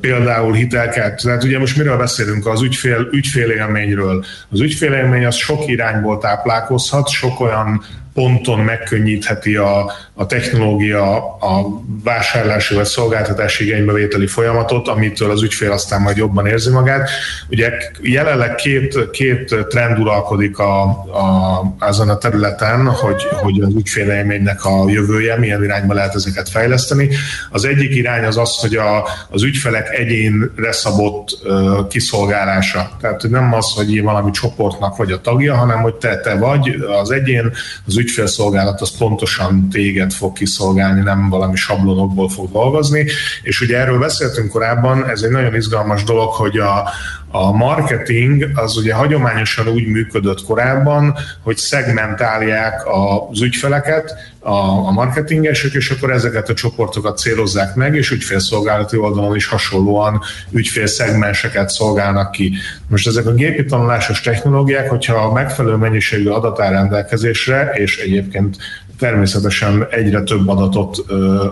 például 0.01 0.53
hitelket. 0.53 1.21
Tehát 1.23 1.43
ugye 1.43 1.59
most 1.59 1.77
miről 1.77 1.97
beszélünk? 1.97 2.47
Az 2.47 2.61
ügyfél, 2.61 3.07
ügyfélélményről. 3.11 4.25
Az 4.51 4.61
ügyfélélmény 4.61 5.25
az 5.25 5.35
sok 5.35 5.67
irányból 5.67 6.17
táplálkozhat, 6.17 7.09
sok 7.09 7.39
olyan 7.39 7.83
ponton 8.13 8.59
megkönnyítheti 8.59 9.55
a, 9.55 9.91
a 10.13 10.25
technológia 10.25 11.15
a 11.39 11.81
vásárlási 12.03 12.75
vagy 12.75 12.85
szolgáltatási 12.85 13.65
igénybevételi 13.65 14.27
folyamatot, 14.27 14.87
amitől 14.87 15.31
az 15.31 15.43
ügyfél 15.43 15.71
aztán 15.71 16.01
majd 16.01 16.17
jobban 16.17 16.45
érzi 16.45 16.71
magát. 16.71 17.09
Ugye 17.49 17.71
jelenleg 18.01 18.55
két, 18.55 19.09
két 19.11 19.55
trend 19.69 19.99
uralkodik 19.99 20.57
a, 20.57 20.81
a, 20.89 21.61
azon 21.79 22.09
a 22.09 22.17
területen, 22.17 22.85
hogy, 22.87 23.23
hogy 23.31 23.59
az 23.61 23.73
ügyfélélménynek 23.75 24.65
a 24.65 24.89
jövője, 24.89 25.37
milyen 25.37 25.63
irányba 25.63 25.93
lehet 25.93 26.15
ezeket 26.15 26.49
fejleszteni. 26.49 27.09
Az 27.49 27.65
egyik 27.65 27.95
irány 27.95 28.23
az 28.23 28.37
az, 28.37 28.57
hogy 28.59 28.75
a, 28.75 29.07
az 29.29 29.43
ügyfelek 29.43 29.89
egyénre 29.89 30.71
szabott 30.71 31.39
uh, 31.43 31.87
kiszolgálása. 31.87 32.91
Tehát 33.01 33.29
nem 33.29 33.53
az, 33.53 33.73
hogy 33.75 34.01
valami 34.01 34.31
csoportnak 34.31 34.95
vagy 34.95 35.11
a 35.11 35.21
tagja, 35.21 35.55
hanem 35.55 35.81
hogy 35.81 35.95
te, 35.95 36.19
te 36.19 36.35
vagy 36.35 36.75
az 37.01 37.11
egyén, 37.11 37.51
az 37.87 37.97
ügyfélszolgálat 38.01 38.81
az 38.81 38.97
pontosan 38.97 39.69
téged 39.69 40.11
fog 40.11 40.33
kiszolgálni, 40.33 41.01
nem 41.01 41.29
valami 41.29 41.55
sablonokból 41.55 42.29
fog 42.29 42.51
dolgozni. 42.51 43.05
És 43.41 43.61
ugye 43.61 43.77
erről 43.77 43.99
beszéltünk 43.99 44.49
korábban, 44.49 45.09
ez 45.09 45.21
egy 45.21 45.31
nagyon 45.31 45.55
izgalmas 45.55 46.03
dolog, 46.03 46.29
hogy 46.29 46.57
a, 46.57 46.89
a 47.31 47.51
marketing 47.51 48.51
az 48.55 48.77
ugye 48.77 48.93
hagyományosan 48.93 49.67
úgy 49.67 49.87
működött 49.87 50.43
korábban, 50.43 51.15
hogy 51.43 51.57
szegmentálják 51.57 52.81
az 52.85 53.41
ügyfeleket, 53.41 54.30
a, 54.43 54.87
a 54.87 54.91
marketingesek, 54.91 55.73
és 55.73 55.89
akkor 55.89 56.11
ezeket 56.11 56.49
a 56.49 56.53
csoportokat 56.53 57.17
célozzák 57.17 57.75
meg, 57.75 57.95
és 57.95 58.11
ügyfélszolgálati 58.11 58.97
oldalon 58.97 59.35
is 59.35 59.45
hasonlóan 59.45 60.21
ügyfélszegmenseket 60.51 61.69
szolgálnak 61.69 62.31
ki. 62.31 62.53
Most 62.87 63.07
ezek 63.07 63.25
a 63.25 63.33
gépi 63.33 63.65
tanulásos 63.65 64.21
technológiák, 64.21 64.89
hogyha 64.89 65.31
megfelelő 65.31 65.75
mennyiségű 65.75 66.29
adat 66.29 66.59
áll 66.59 66.71
rendelkezésre, 66.71 67.71
és 67.73 67.97
egyébként 67.97 68.57
természetesen 69.01 69.87
egyre 69.89 70.21
több 70.21 70.47
adatot 70.47 70.97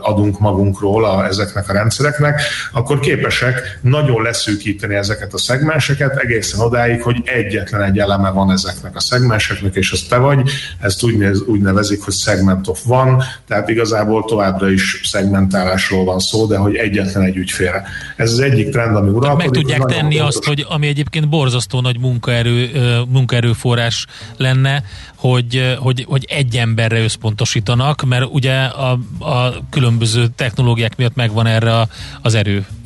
adunk 0.01 0.39
magunkról 0.39 1.05
a, 1.05 1.25
ezeknek 1.25 1.69
a 1.69 1.73
rendszereknek, 1.73 2.41
akkor 2.71 2.99
képesek 2.99 3.79
nagyon 3.81 4.21
leszűkíteni 4.21 4.95
ezeket 4.95 5.33
a 5.33 5.37
szegmenseket 5.37 6.17
egészen 6.17 6.59
odáig, 6.59 7.01
hogy 7.01 7.21
egyetlen 7.23 7.83
egy 7.83 7.99
eleme 7.99 8.29
van 8.29 8.51
ezeknek 8.51 8.95
a 8.95 8.99
szegmenseknek, 8.99 9.75
és 9.75 9.91
az 9.91 10.05
te 10.09 10.17
vagy, 10.17 10.49
ezt 10.79 11.03
úgy, 11.03 11.23
úgy 11.47 11.61
nevezik, 11.61 12.03
hogy 12.03 12.13
segment 12.13 12.67
of 12.67 12.83
van, 12.85 13.23
tehát 13.47 13.69
igazából 13.69 14.25
továbbra 14.25 14.71
is 14.71 15.01
szegmentálásról 15.03 16.03
van 16.03 16.19
szó, 16.19 16.45
de 16.45 16.57
hogy 16.57 16.75
egyetlen 16.75 17.23
egy 17.23 17.35
ügyfélre. 17.35 17.83
Ez 18.15 18.31
az 18.31 18.39
egyik 18.39 18.69
trend, 18.69 18.95
ami 18.95 19.09
uralkodik. 19.09 19.49
Meg 19.49 19.61
tudják 19.61 19.85
tenni 19.85 20.17
fontos. 20.17 20.35
azt, 20.35 20.45
hogy 20.45 20.65
ami 20.69 20.87
egyébként 20.87 21.29
borzasztó 21.29 21.81
nagy 21.81 21.99
munkaerő, 21.99 22.69
munkaerőforrás 23.07 24.05
lenne, 24.37 24.83
hogy, 25.15 25.75
hogy, 25.79 26.05
hogy 26.07 26.25
egy 26.29 26.55
emberre 26.55 26.99
összpontosítanak, 27.39 28.03
mert 28.03 28.25
ugye 28.31 28.63
a, 28.63 28.99
a 29.19 29.53
különböző 29.69 30.27
technológiák 30.27 30.97
miatt 30.97 31.15
megvan 31.15 31.45
erre 31.45 31.87
az 32.21 32.35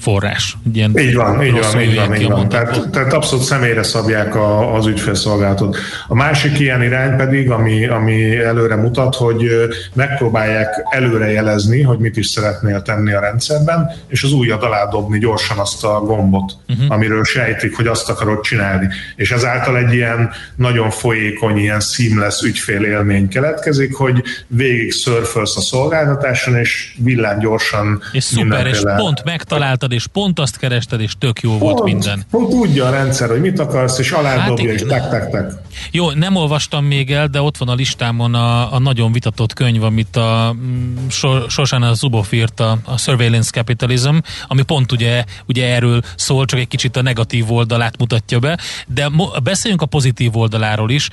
erőforrás. 0.03 0.57
Ilyen 0.73 0.97
így 0.97 1.15
van, 1.15 1.43
így 1.43 1.51
van, 1.51 1.81
így 1.81 1.95
van, 1.95 2.15
így 2.15 2.27
van. 2.27 2.49
Tehát, 2.49 2.89
tehát 2.89 3.13
abszolút 3.13 3.43
személyre 3.43 3.83
szabják 3.83 4.35
a, 4.35 4.75
az 4.75 4.85
ügyfélszolgálatot. 4.85 5.77
A 6.07 6.15
másik 6.15 6.59
ilyen 6.59 6.83
irány 6.83 7.15
pedig, 7.17 7.51
ami, 7.51 7.87
ami 7.87 8.37
előre 8.37 8.75
mutat, 8.75 9.15
hogy 9.15 9.49
megpróbálják 9.93 10.69
előre 10.89 11.31
jelezni, 11.31 11.81
hogy 11.81 11.97
mit 11.97 12.17
is 12.17 12.27
szeretnél 12.27 12.81
tenni 12.81 13.13
a 13.13 13.19
rendszerben, 13.19 13.91
és 14.07 14.23
az 14.23 14.31
ujjad 14.31 14.63
alá 14.63 14.85
dobni 14.85 15.19
gyorsan 15.19 15.57
azt 15.57 15.83
a 15.83 15.99
gombot, 15.99 16.51
uh-huh. 16.67 16.91
amiről 16.91 17.23
sejtik, 17.23 17.75
hogy 17.75 17.87
azt 17.87 18.09
akarod 18.09 18.41
csinálni. 18.41 18.87
És 19.15 19.31
ezáltal 19.31 19.77
egy 19.77 19.93
ilyen 19.93 20.29
nagyon 20.55 20.89
folyékony, 20.89 21.57
ilyen 21.57 21.79
szín 21.79 22.17
lesz 22.17 22.41
ügyfélélmény 22.41 23.27
keletkezik, 23.27 23.95
hogy 23.95 24.23
végig 24.47 24.91
szörfölsz 24.91 25.57
a 25.57 25.61
szolgáltatáson, 25.61 26.55
és 26.55 26.95
villám 27.03 27.39
gyorsan 27.39 28.01
És 28.11 28.23
szuper, 28.23 28.67
és 28.67 28.79
pont 28.97 29.23
megtaláltad, 29.23 29.92
és 29.93 30.07
pont 30.07 30.39
azt 30.39 30.57
kerested, 30.57 31.01
és 31.01 31.13
tök 31.17 31.41
jó 31.41 31.49
pont, 31.49 31.61
volt 31.61 31.83
minden. 31.83 32.23
Pont 32.31 32.49
tudja 32.49 32.85
a 32.85 32.89
rendszer, 32.89 33.29
hogy 33.29 33.41
mit 33.41 33.59
akarsz, 33.59 33.99
és 33.99 34.11
alá 34.11 34.37
hát 34.37 34.59
és 34.59 34.81
tek, 34.87 35.09
tek, 35.09 35.29
tek. 35.29 35.51
Jó, 35.91 36.11
nem 36.11 36.35
olvastam 36.35 36.85
még 36.85 37.11
el, 37.11 37.27
de 37.27 37.41
ott 37.41 37.57
van 37.57 37.69
a 37.69 37.73
listámon 37.73 38.33
a, 38.33 38.73
a 38.73 38.79
nagyon 38.79 39.11
vitatott 39.11 39.53
könyv, 39.53 39.83
amit 39.83 40.15
a 40.15 40.55
mm, 40.55 41.07
Sosana 41.47 41.93
Zuboff 41.93 42.31
írt, 42.31 42.59
a, 42.59 42.77
a 42.83 42.97
Surveillance 42.97 43.51
Capitalism, 43.51 44.15
ami 44.47 44.61
pont 44.61 44.91
ugye, 44.91 45.23
ugye 45.47 45.73
erről 45.73 46.01
szól, 46.15 46.45
csak 46.45 46.59
egy 46.59 46.67
kicsit 46.67 46.97
a 46.97 47.01
negatív 47.01 47.51
oldalát 47.51 47.97
mutatja 47.97 48.39
be, 48.39 48.57
de 48.87 49.09
mo- 49.09 49.43
beszéljünk 49.43 49.81
a 49.81 49.85
pozitív 49.85 50.37
oldaláról 50.37 50.89
is. 50.89 51.09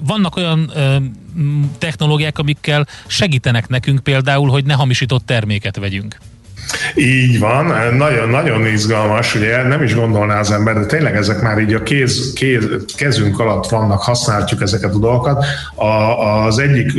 Vannak 0.00 0.36
olyan 0.36 0.72
technológiák, 1.78 2.38
amikkel 2.38 2.86
segítenek 3.06 3.68
nekünk 3.68 4.00
például, 4.00 4.48
hogy 4.48 4.64
ne 4.64 4.74
hamisított 4.74 5.26
terméket 5.26 5.76
vegyünk. 5.76 6.18
Így 6.94 7.38
van, 7.38 7.94
nagyon-nagyon 7.94 8.66
izgalmas, 8.66 9.34
ugye 9.34 9.62
nem 9.62 9.82
is 9.82 9.94
gondolná 9.94 10.38
az 10.38 10.50
ember, 10.50 10.74
de 10.74 10.86
tényleg 10.86 11.16
ezek 11.16 11.40
már 11.40 11.58
így 11.58 11.74
a 11.74 11.82
kéz, 11.82 12.32
kéz, 12.32 12.64
kezünk 12.96 13.38
alatt 13.38 13.68
vannak, 13.68 14.02
használjuk 14.02 14.62
ezeket 14.62 14.94
a 14.94 14.98
dolgokat. 14.98 15.44
A, 15.74 15.84
az 16.44 16.58
egyik 16.58 16.92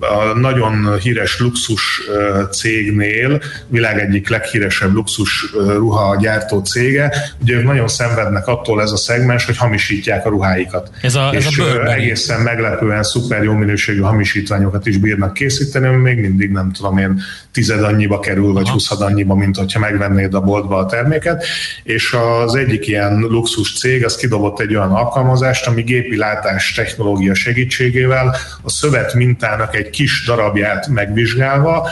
a 0.00 0.38
nagyon 0.38 0.98
híres 0.98 1.40
luxus 1.40 2.02
cégnél, 2.50 3.42
világ 3.68 3.98
egyik 3.98 4.28
leghíresebb 4.28 4.94
luxus 4.94 5.52
ruha 5.52 6.16
gyártó 6.20 6.60
cége, 6.60 7.12
ugye 7.42 7.54
ők 7.54 7.64
nagyon 7.64 7.88
szenvednek 7.88 8.46
attól 8.46 8.82
ez 8.82 8.90
a 8.90 8.96
szegmens, 8.96 9.44
hogy 9.44 9.56
hamisítják 9.56 10.26
a 10.26 10.28
ruháikat. 10.28 10.90
Ez 11.02 11.14
a, 11.14 11.30
ez 11.34 11.46
és 11.46 11.58
a 11.58 11.92
egészen 11.92 12.40
meglepően 12.40 13.02
szuper 13.02 13.42
jó 13.42 13.52
minőségű 13.52 14.00
hamisítványokat 14.00 14.86
is 14.86 14.96
bírnak 14.96 15.32
készíteni, 15.32 15.86
ami 15.86 15.96
még 15.96 16.20
mindig 16.20 16.50
nem 16.50 16.72
tudom 16.72 16.98
én 16.98 17.20
tized 17.52 17.82
annyiba 17.82 18.20
kerül, 18.20 18.52
vagy 18.52 18.65
húszad 18.70 19.00
annyiba, 19.00 19.34
mint 19.34 19.56
hogyha 19.56 19.80
megvennéd 19.80 20.34
a 20.34 20.40
boltba 20.40 20.76
a 20.76 20.86
terméket, 20.86 21.44
és 21.82 22.16
az 22.44 22.54
egyik 22.54 22.86
ilyen 22.86 23.18
luxus 23.18 23.78
cég 23.78 24.04
az 24.04 24.16
kidobott 24.16 24.60
egy 24.60 24.74
olyan 24.74 24.92
alkalmazást, 24.92 25.66
ami 25.66 25.82
gépi 25.82 26.16
látás 26.16 26.72
technológia 26.72 27.34
segítségével 27.34 28.36
a 28.62 28.70
szövet 28.70 29.14
mintának 29.14 29.76
egy 29.76 29.90
kis 29.90 30.24
darabját 30.26 30.86
megvizsgálva, 30.86 31.88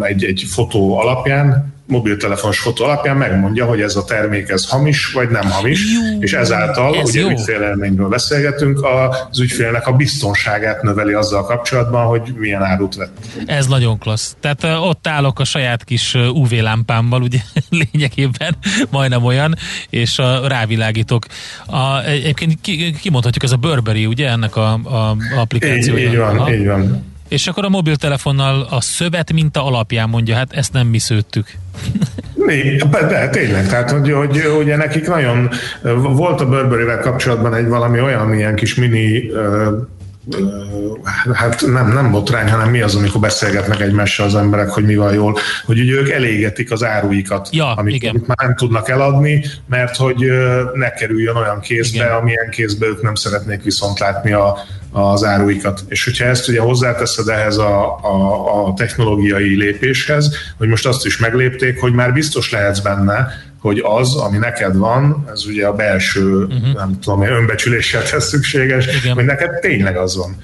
egy, 0.00 0.24
egy 0.24 0.44
fotó 0.48 0.98
alapján 0.98 1.75
mobiltelefonos 1.86 2.58
fotó 2.58 2.84
alapján 2.84 3.16
megmondja, 3.16 3.64
hogy 3.64 3.80
ez 3.80 3.96
a 3.96 4.04
termék 4.04 4.48
ez 4.48 4.68
hamis 4.68 5.12
vagy 5.12 5.28
nem 5.28 5.50
hamis, 5.50 5.80
jó, 5.92 6.20
és 6.20 6.32
ezáltal, 6.32 6.96
ez 6.96 7.08
ugye 7.08 7.20
jó. 7.20 7.28
ügyfélelményről 7.28 8.08
beszélgetünk, 8.08 8.86
az 9.30 9.40
ügyfélnek 9.40 9.86
a 9.86 9.92
biztonságát 9.92 10.82
növeli 10.82 11.12
azzal 11.12 11.44
kapcsolatban, 11.44 12.06
hogy 12.06 12.34
milyen 12.38 12.62
árut 12.62 12.94
vett. 12.94 13.16
Ez 13.46 13.66
nagyon 13.66 13.98
klassz. 13.98 14.36
Tehát 14.40 14.64
ott 14.64 15.06
állok 15.06 15.38
a 15.40 15.44
saját 15.44 15.84
kis 15.84 16.14
UV 16.14 16.50
lámpámmal, 16.50 17.22
ugye 17.22 17.38
lényegében 17.92 18.56
majdnem 18.90 19.24
olyan, 19.24 19.54
és 19.90 20.18
uh, 20.18 20.46
rávilágítok. 20.46 21.26
A, 21.66 22.04
egyébként 22.04 22.60
kimondhatjuk, 23.00 23.44
ez 23.44 23.52
a 23.52 23.56
Burberry, 23.56 24.06
ugye 24.06 24.28
ennek 24.28 24.56
a, 24.56 24.72
a 24.72 25.16
applikációja. 25.36 26.04
Így, 26.04 26.10
így 26.12 26.16
van, 26.16 26.38
Aha. 26.38 26.52
így 26.54 26.66
van. 26.66 27.14
És 27.28 27.46
akkor 27.46 27.64
a 27.64 27.68
mobiltelefonnal 27.68 28.66
a 28.70 28.80
szövet 28.80 29.32
minta 29.32 29.64
alapján 29.64 30.08
mondja, 30.08 30.34
hát 30.34 30.52
ezt 30.52 30.72
nem 30.72 30.86
mi 30.86 30.98
szőttük. 30.98 31.46
De, 32.90 33.06
de 33.06 33.28
tényleg, 33.28 33.68
tehát 33.68 33.90
hogy, 33.90 34.12
hogy 34.12 34.42
ugye 34.58 34.76
nekik 34.76 35.08
nagyon 35.08 35.50
volt 36.02 36.40
a 36.40 36.48
burberry 36.48 37.00
kapcsolatban 37.02 37.54
egy 37.54 37.68
valami 37.68 38.00
olyan 38.00 38.34
ilyen 38.34 38.54
kis 38.54 38.74
mini 38.74 39.30
hát 41.32 41.66
nem, 41.66 41.92
nem 41.92 42.10
botrány, 42.10 42.50
hanem 42.50 42.70
mi 42.70 42.80
az, 42.80 42.94
amikor 42.94 43.20
beszélgetnek 43.20 43.80
egymással 43.80 44.26
az 44.26 44.34
emberek, 44.34 44.68
hogy 44.68 44.84
mi 44.84 44.96
van 44.96 45.14
jól, 45.14 45.38
hogy 45.64 45.80
ugye 45.80 45.92
ők 45.92 46.10
elégetik 46.10 46.72
az 46.72 46.84
áruikat, 46.84 47.48
ja, 47.52 47.72
amit, 47.72 47.94
igen. 47.94 48.10
amit 48.10 48.26
már 48.26 48.36
nem 48.42 48.56
tudnak 48.56 48.88
eladni, 48.88 49.44
mert 49.68 49.96
hogy 49.96 50.30
ne 50.74 50.90
kerüljön 50.90 51.36
olyan 51.36 51.60
kézbe, 51.60 52.04
igen. 52.04 52.16
amilyen 52.16 52.50
kézbe 52.50 52.86
ők 52.86 53.02
nem 53.02 53.14
szeretnék 53.14 53.62
viszont 53.62 53.98
látni 53.98 54.32
a, 54.32 54.56
az 54.92 55.24
áruikat. 55.24 55.84
És 55.88 56.04
hogyha 56.04 56.24
ezt 56.24 56.48
ugye 56.48 56.60
hozzáteszed 56.60 57.28
ehhez 57.28 57.56
a, 57.56 57.98
a, 58.02 58.66
a 58.66 58.74
technológiai 58.74 59.56
lépéshez, 59.56 60.36
hogy 60.58 60.68
most 60.68 60.86
azt 60.86 61.06
is 61.06 61.18
meglépték, 61.18 61.80
hogy 61.80 61.92
már 61.92 62.12
biztos 62.12 62.50
lehetsz 62.50 62.80
benne, 62.80 63.28
hogy 63.66 63.82
az, 63.84 64.14
ami 64.14 64.38
neked 64.38 64.76
van, 64.76 65.24
ez 65.32 65.46
ugye 65.46 65.66
a 65.66 65.72
belső, 65.72 66.44
uh-huh. 66.44 66.74
nem 66.74 66.98
tudom, 67.00 67.22
önbecsüléssel 67.22 68.02
tesz 68.02 68.28
szükséges, 68.28 68.86
Igen. 68.86 69.14
hogy 69.14 69.24
neked 69.24 69.50
tényleg 69.60 69.96
az 69.96 70.16
van. 70.16 70.36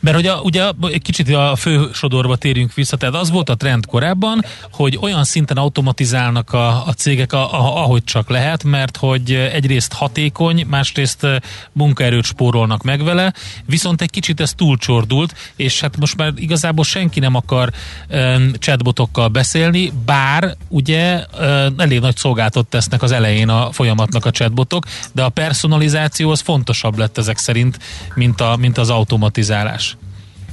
Mert 0.00 0.16
ugye, 0.16 0.32
ugye 0.34 0.70
egy 0.92 1.02
kicsit 1.02 1.34
a 1.34 1.56
fő 1.56 1.88
sodorba 1.92 2.36
térjünk 2.36 2.74
vissza, 2.74 2.96
tehát 2.96 3.14
az 3.14 3.30
volt 3.30 3.48
a 3.48 3.54
trend 3.54 3.86
korábban, 3.86 4.44
hogy 4.72 4.98
olyan 5.00 5.24
szinten 5.24 5.56
automatizálnak 5.56 6.52
a, 6.52 6.86
a 6.86 6.92
cégek, 6.96 7.32
a, 7.32 7.54
a, 7.54 7.82
ahogy 7.82 8.04
csak 8.04 8.28
lehet, 8.28 8.64
mert 8.64 8.96
hogy 8.96 9.32
egyrészt 9.52 9.92
hatékony, 9.92 10.66
másrészt 10.68 11.26
munkaerőt 11.72 12.24
spórolnak 12.24 12.82
meg 12.82 13.04
vele, 13.04 13.32
viszont 13.66 14.02
egy 14.02 14.10
kicsit 14.10 14.40
ez 14.40 14.52
túlcsordult, 14.52 15.34
és 15.56 15.80
hát 15.80 15.96
most 15.96 16.16
már 16.16 16.32
igazából 16.36 16.84
senki 16.84 17.20
nem 17.20 17.34
akar 17.34 17.70
um, 18.10 18.52
chatbotokkal 18.58 19.28
beszélni, 19.28 19.92
bár 20.04 20.56
ugye 20.68 21.14
um, 21.40 21.74
elég 21.76 22.00
nagy 22.00 22.16
szolgáltat 22.66 22.70
tesznek 22.70 23.02
az 23.02 23.12
elején 23.12 23.48
a 23.48 23.72
folyamatnak 23.72 24.24
a 24.24 24.30
chatbotok, 24.30 24.84
de 25.12 25.22
a 25.22 25.28
personalizáció 25.28 26.30
az 26.30 26.40
fontosabb 26.40 26.98
lett 26.98 27.18
ezek 27.18 27.38
szerint, 27.38 27.78
mint, 28.14 28.40
a, 28.40 28.56
mint 28.56 28.78
az 28.78 28.90
automatizálás. 28.90 29.96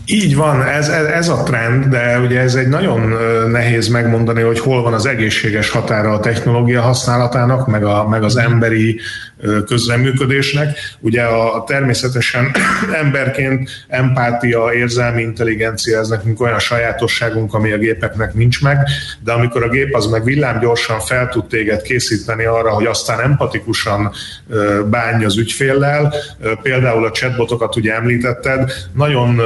Így 0.06 0.36
van, 0.36 0.62
ez, 0.62 0.90
ez, 0.90 1.30
a 1.30 1.44
trend, 1.44 1.86
de 1.86 2.20
ugye 2.20 2.40
ez 2.40 2.56
egy 2.56 2.68
nagyon 2.68 3.14
nehéz 3.50 3.88
megmondani, 3.88 4.42
hogy 4.42 4.60
hol 4.60 4.82
van 4.82 4.94
az 4.94 5.06
egészséges 5.06 5.70
határa 5.70 6.14
a 6.14 6.20
technológia 6.20 6.82
használatának, 6.82 7.68
meg, 7.68 7.84
a, 7.84 8.08
meg 8.08 8.24
az 8.24 8.38
emberi 8.38 9.00
közreműködésnek. 9.66 10.78
Ugye 11.00 11.24
a, 11.24 11.64
természetesen 11.64 12.52
emberként 13.04 13.70
empátia, 13.88 14.74
érzelmi 14.74 15.22
intelligencia, 15.22 16.00
ez 16.00 16.08
nekünk 16.08 16.42
olyan 16.42 16.60
sajátosságunk, 16.60 17.54
ami 17.54 17.72
a 17.72 17.78
gépeknek 17.78 18.34
nincs 18.34 18.62
meg, 18.62 18.78
de 19.24 19.32
amikor 19.32 19.64
a 19.64 19.70
gép 19.70 19.96
az 19.96 20.06
meg 20.06 20.24
villámgyorsan 20.24 21.00
fel 21.00 21.30
tud 21.30 21.48
téged 21.48 21.82
készíteni 21.82 22.46
arra, 22.46 22.70
hogy 22.70 22.86
aztán 22.86 23.22
empatikusan 23.22 24.12
bánj 24.90 25.26
az 25.26 25.38
ügyféllel, 25.38 26.14
például 26.62 27.06
a 27.06 27.12
chatbotokat 27.12 27.76
ugye 27.76 27.94
említetted, 27.94 28.72
nagyon 28.94 29.42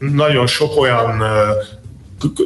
nagyon 0.00 0.46
sok 0.46 0.80
olyan 0.80 1.22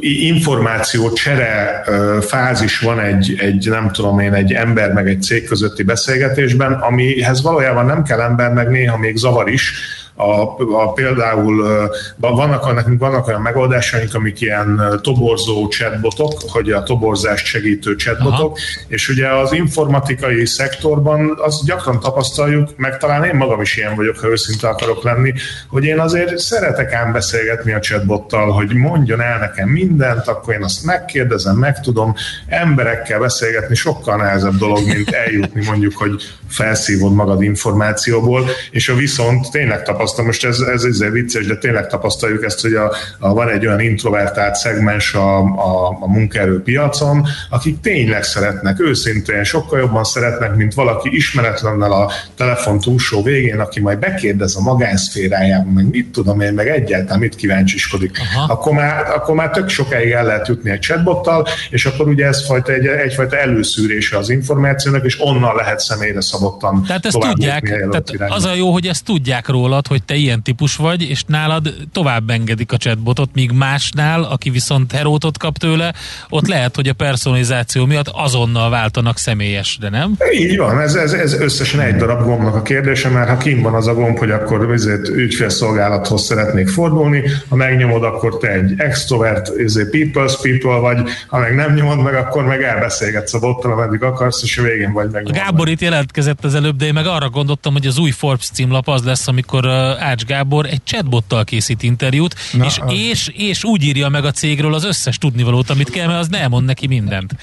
információ 0.01 1.13
csere 1.13 1.83
fázis 2.21 2.79
van 2.79 2.99
egy, 2.99 3.35
egy, 3.39 3.67
nem 3.69 3.91
tudom 3.91 4.19
én, 4.19 4.33
egy 4.33 4.53
ember 4.53 4.91
meg 4.91 5.07
egy 5.07 5.21
cég 5.21 5.47
közötti 5.47 5.83
beszélgetésben, 5.83 6.73
amihez 6.73 7.41
valójában 7.41 7.85
nem 7.85 8.03
kell 8.03 8.19
ember, 8.19 8.53
meg 8.53 8.69
néha 8.69 8.97
még 8.97 9.15
zavar 9.15 9.49
is, 9.49 9.73
a, 10.15 10.41
a 10.81 10.91
például 10.93 11.89
vannak, 12.17 12.73
nekünk 12.73 12.99
vannak 12.99 13.27
olyan 13.27 13.41
megoldásaink, 13.41 14.13
amik 14.13 14.41
ilyen 14.41 14.99
toborzó 15.01 15.67
chatbotok, 15.67 16.33
hogy 16.47 16.71
a 16.71 16.83
toborzást 16.83 17.45
segítő 17.45 17.95
chatbotok, 17.95 18.51
Aha. 18.51 18.57
és 18.87 19.09
ugye 19.09 19.27
az 19.27 19.53
informatikai 19.53 20.45
szektorban 20.45 21.37
azt 21.37 21.65
gyakran 21.65 21.99
tapasztaljuk, 21.99 22.77
meg 22.77 22.97
talán 22.97 23.23
én 23.23 23.35
magam 23.35 23.61
is 23.61 23.77
ilyen 23.77 23.95
vagyok, 23.95 24.17
ha 24.17 24.27
őszinte 24.27 24.67
akarok 24.67 25.03
lenni, 25.03 25.33
hogy 25.67 25.83
én 25.83 25.99
azért 25.99 26.37
szeretek 26.37 26.93
ám 26.93 27.11
beszélgetni 27.11 27.73
a 27.73 27.79
chatbottal, 27.79 28.51
hogy 28.51 28.73
mondjon 28.73 29.21
el 29.21 29.39
nekem 29.39 29.69
mindent, 29.69 30.27
akkor 30.27 30.53
én 30.53 30.63
azt 30.63 30.83
megkérdezem, 30.83 31.55
megtudom, 31.55 32.15
emberekkel 32.47 33.19
beszélgetni 33.19 33.75
sokkal 33.75 34.17
nehezebb 34.17 34.55
dolog, 34.55 34.85
mint 34.85 35.09
eljutni 35.09 35.65
mondjuk, 35.65 35.97
hogy 35.97 36.23
felszívod 36.49 37.13
magad 37.13 37.41
információból, 37.41 38.45
és 38.71 38.89
a 38.89 38.95
viszont 38.95 39.51
tényleg 39.51 39.83
tapasztalom, 39.83 40.03
most 40.23 40.45
ez, 40.45 40.59
ez 40.59 40.83
ezzel 40.83 41.09
vicces, 41.09 41.45
de 41.45 41.57
tényleg 41.57 41.87
tapasztaljuk 41.87 42.43
ezt, 42.43 42.61
hogy 42.61 42.73
a, 42.73 42.91
a, 43.19 43.33
van 43.33 43.49
egy 43.49 43.65
olyan 43.65 43.79
introvertált 43.79 44.55
szegmens 44.55 45.13
a, 45.13 45.37
a, 45.39 45.97
a 45.99 46.07
munkaerőpiacon, 46.07 47.27
akik 47.49 47.79
tényleg 47.79 48.23
szeretnek, 48.23 48.79
őszintén 48.79 49.43
sokkal 49.43 49.79
jobban 49.79 50.03
szeretnek, 50.03 50.55
mint 50.55 50.73
valaki 50.73 51.15
ismeretlennel 51.15 51.91
a 51.91 52.11
telefon 52.35 52.79
túlsó 52.79 53.23
végén, 53.23 53.59
aki 53.59 53.79
majd 53.79 53.99
bekérdez 53.99 54.55
a 54.55 54.61
magánszférájában, 54.61 55.73
meg 55.73 55.89
mit 55.89 56.11
tudom 56.11 56.39
én, 56.39 56.53
meg 56.53 56.67
egyáltalán 56.67 57.19
mit 57.19 57.35
kíváncsiskodik. 57.35 58.17
Akkor 58.47 58.73
már, 58.73 59.09
akkor 59.09 59.35
már 59.35 59.49
tök 59.49 59.69
sokáig 59.69 60.11
el 60.11 60.25
lehet 60.25 60.47
jutni 60.47 60.69
egy 60.69 60.79
chatbottal, 60.79 61.47
és 61.69 61.85
akkor 61.85 62.07
ugye 62.07 62.25
ez 62.25 62.45
fajta 62.45 62.71
egy, 62.71 62.85
egyfajta 62.85 63.37
előszűrése 63.37 64.17
az 64.17 64.29
információnak, 64.29 65.05
és 65.05 65.21
onnan 65.21 65.55
lehet 65.55 65.79
személyre 65.79 66.21
szabottan 66.21 66.83
Tehát 66.83 67.05
ezt 67.05 67.19
tudják, 67.19 67.63
tehát 67.89 68.31
az 68.31 68.45
a 68.45 68.53
jó, 68.53 68.71
hogy 68.71 68.87
ezt 68.87 69.05
tudják 69.05 69.47
rólad, 69.47 69.87
hogy 69.87 69.94
te 70.03 70.15
ilyen 70.15 70.43
típus 70.43 70.75
vagy, 70.75 71.09
és 71.09 71.23
nálad 71.27 71.73
tovább 71.91 72.29
engedik 72.29 72.71
a 72.71 72.77
chatbotot, 72.77 73.29
míg 73.33 73.51
másnál, 73.51 74.23
aki 74.23 74.49
viszont 74.49 74.91
herótot 74.91 75.37
kap 75.37 75.57
tőle, 75.57 75.93
ott 76.29 76.47
lehet, 76.47 76.75
hogy 76.75 76.87
a 76.87 76.93
personalizáció 76.93 77.85
miatt 77.85 78.07
azonnal 78.07 78.69
váltanak 78.69 79.17
személyesre, 79.17 79.89
nem? 79.89 80.15
Így 80.33 80.57
van, 80.57 80.79
ez, 80.79 80.95
ez, 80.95 81.13
ez 81.13 81.33
összesen 81.33 81.79
egy 81.79 81.95
darab 81.95 82.23
gombnak 82.23 82.55
a 82.55 82.61
kérdése, 82.61 83.09
mert 83.09 83.29
ha 83.29 83.37
kim 83.37 83.61
van 83.61 83.73
az 83.73 83.87
a 83.87 83.93
gomb, 83.93 84.17
hogy 84.17 84.31
akkor 84.31 84.71
ezért 84.71 85.07
ügyfélszolgálathoz 85.07 86.21
szeretnék 86.21 86.67
fordulni, 86.67 87.23
ha 87.49 87.55
megnyomod, 87.55 88.03
akkor 88.03 88.37
te 88.37 88.51
egy 88.51 88.73
extrovert, 88.77 89.49
ezért 89.57 89.89
people's 89.91 90.33
people 90.41 90.79
vagy, 90.79 91.09
ha 91.27 91.37
meg 91.37 91.55
nem 91.55 91.73
nyomod 91.73 92.03
meg, 92.03 92.13
akkor 92.13 92.43
meg 92.43 92.63
elbeszélgetsz 92.63 93.33
a 93.33 93.39
bottal, 93.39 93.71
ameddig 93.71 94.03
akarsz, 94.03 94.43
és 94.43 94.57
a 94.57 94.61
végén 94.61 94.93
vagy 94.93 95.09
meg. 95.11 95.25
A 95.27 95.31
Gábor 95.31 95.69
itt 95.69 95.81
jelentkezett 95.81 96.45
az 96.45 96.55
előbb, 96.55 96.75
de 96.75 96.85
én 96.85 96.93
meg 96.93 97.05
arra 97.05 97.29
gondoltam, 97.29 97.73
hogy 97.73 97.85
az 97.85 97.97
új 97.97 98.11
Forbes 98.11 98.49
címlap 98.53 98.87
az 98.87 99.03
lesz, 99.03 99.27
amikor 99.27 99.65
Ács 99.85 100.23
Gábor 100.23 100.65
egy 100.65 100.81
chatbottal 100.83 101.43
készít 101.43 101.83
interjút, 101.83 102.35
Na, 102.53 102.65
és, 102.65 102.77
az... 102.79 102.93
és, 102.93 103.31
és 103.33 103.63
úgy 103.63 103.83
írja 103.83 104.09
meg 104.09 104.25
a 104.25 104.31
cégről 104.31 104.73
az 104.73 104.83
összes 104.83 105.17
tudnivalót, 105.17 105.69
amit 105.69 105.89
kell, 105.89 106.07
mert 106.07 106.19
az 106.19 106.27
nem 106.27 106.49
mond 106.49 106.65
neki 106.65 106.87
mindent. 106.87 107.35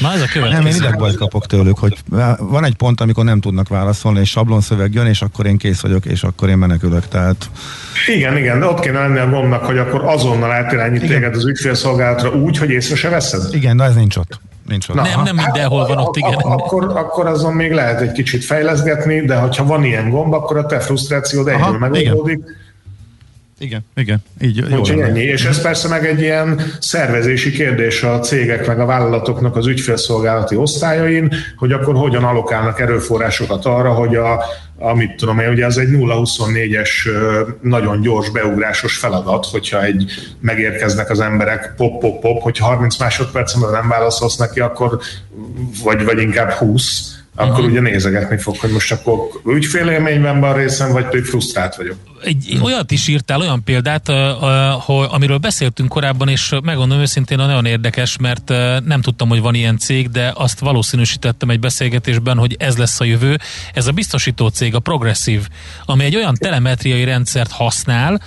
Na 0.00 0.12
ez 0.12 0.20
a 0.20 0.26
következő. 0.26 0.62
Nem, 0.62 0.72
én 0.72 0.76
idegbajt 0.76 1.16
kapok 1.16 1.46
tőlük, 1.46 1.78
hogy 1.78 1.96
van 2.38 2.64
egy 2.64 2.74
pont, 2.74 3.00
amikor 3.00 3.24
nem 3.24 3.40
tudnak 3.40 3.68
válaszolni, 3.68 4.20
és 4.20 4.30
sablonszöveg 4.30 4.94
jön, 4.94 5.06
és 5.06 5.22
akkor 5.22 5.46
én 5.46 5.56
kész 5.56 5.80
vagyok, 5.80 6.04
és 6.04 6.22
akkor 6.22 6.48
én 6.48 6.58
menekülök. 6.58 7.08
Tehát... 7.08 7.50
Igen, 8.06 8.36
igen, 8.36 8.60
de 8.60 8.66
ott 8.66 8.80
kéne 8.80 8.98
lenni 8.98 9.18
a 9.18 9.28
gombnak, 9.28 9.64
hogy 9.64 9.78
akkor 9.78 10.04
azonnal 10.04 10.52
átirányít 10.52 11.06
téged 11.06 11.34
az 11.34 11.46
ügyfélszolgálatra 11.46 12.30
úgy, 12.30 12.58
hogy 12.58 12.70
észre 12.70 12.96
se 12.96 13.08
veszed. 13.08 13.54
Igen, 13.54 13.76
de 13.76 13.84
ez 13.84 13.94
nincs 13.94 14.16
ott. 14.16 14.40
Nincs 14.68 14.88
ott. 14.88 14.96
Na, 14.96 15.02
nem, 15.02 15.22
nem 15.22 15.36
mindenhol 15.36 15.86
van 15.86 15.98
ott, 15.98 16.16
igen. 16.16 16.34
Akkor, 16.34 16.84
akkor 16.96 17.26
azon 17.26 17.52
még 17.52 17.72
lehet 17.72 18.00
egy 18.00 18.12
kicsit 18.12 18.44
fejleszgetni, 18.44 19.20
de 19.20 19.36
hogyha 19.36 19.64
van 19.64 19.84
ilyen 19.84 20.10
gomb, 20.10 20.32
akkor 20.32 20.56
a 20.56 20.66
te 20.66 20.80
frusztrációd 20.80 21.48
egyből 21.48 21.78
megoldódik. 21.78 22.44
Igen 23.58 23.84
igen, 23.94 24.22
így 24.40 24.60
Úgyhogy 24.60 25.00
ennyi. 25.00 25.20
És 25.20 25.44
ez 25.44 25.62
persze 25.62 25.88
meg 25.88 26.06
egy 26.06 26.20
ilyen 26.20 26.60
szervezési 26.80 27.50
kérdés 27.50 28.02
a 28.02 28.18
cégek 28.18 28.66
meg 28.66 28.80
a 28.80 28.86
vállalatoknak 28.86 29.56
az 29.56 29.66
ügyfélszolgálati 29.66 30.56
osztályain, 30.56 31.34
hogy 31.56 31.72
akkor 31.72 31.94
hogyan 31.94 32.24
alokálnak 32.24 32.80
erőforrásokat 32.80 33.64
arra, 33.64 33.92
hogy 33.92 34.16
a, 34.16 34.44
amit 34.78 35.16
tudom 35.16 35.38
én, 35.38 35.48
ugye 35.48 35.66
az 35.66 35.78
egy 35.78 35.88
0-24-es 35.92 36.90
nagyon 37.60 38.00
gyors 38.00 38.30
beugrásos 38.30 38.96
feladat, 38.96 39.46
hogyha 39.46 39.84
egy 39.84 40.04
megérkeznek 40.40 41.10
az 41.10 41.20
emberek 41.20 41.74
pop-pop-pop, 41.76 42.42
hogy 42.42 42.58
30 42.58 42.98
másodpercen 42.98 43.70
nem 43.70 43.88
válaszolsz 43.88 44.36
neki, 44.36 44.60
akkor 44.60 45.00
vagy, 45.82 46.04
vagy 46.04 46.20
inkább 46.20 46.50
20, 46.50 47.14
akkor 47.34 47.52
uh-huh. 47.52 47.70
ugye 47.70 47.80
nézegetni 47.80 48.38
fog, 48.38 48.56
hogy 48.56 48.70
most 48.70 48.92
akkor 48.92 49.18
ügyfélélményben 49.46 50.40
van 50.40 50.54
részem, 50.56 50.92
vagy 50.92 51.04
pedig 51.04 51.24
frusztrált 51.24 51.74
vagyok. 51.74 51.96
Egy 52.26 52.58
olyat 52.62 52.90
is 52.90 53.08
írtál, 53.08 53.40
olyan 53.40 53.64
példát, 53.64 54.08
hogy, 54.80 55.06
amiről 55.10 55.38
beszéltünk 55.38 55.88
korábban, 55.88 56.28
és 56.28 56.52
megmondom 56.62 56.98
őszintén, 56.98 57.36
nagyon 57.36 57.64
érdekes, 57.64 58.16
mert 58.16 58.48
nem 58.84 59.00
tudtam, 59.00 59.28
hogy 59.28 59.40
van 59.40 59.54
ilyen 59.54 59.78
cég, 59.78 60.10
de 60.10 60.32
azt 60.34 60.58
valószínűsítettem 60.58 61.50
egy 61.50 61.60
beszélgetésben, 61.60 62.38
hogy 62.38 62.56
ez 62.58 62.76
lesz 62.76 63.00
a 63.00 63.04
jövő. 63.04 63.38
Ez 63.72 63.86
a 63.86 63.92
biztosító 63.92 64.48
cég, 64.48 64.74
a 64.74 64.78
Progressive, 64.78 65.44
ami 65.84 66.04
egy 66.04 66.16
olyan 66.16 66.34
telemetriai 66.34 67.04
rendszert 67.04 67.50
használ, 67.50 68.20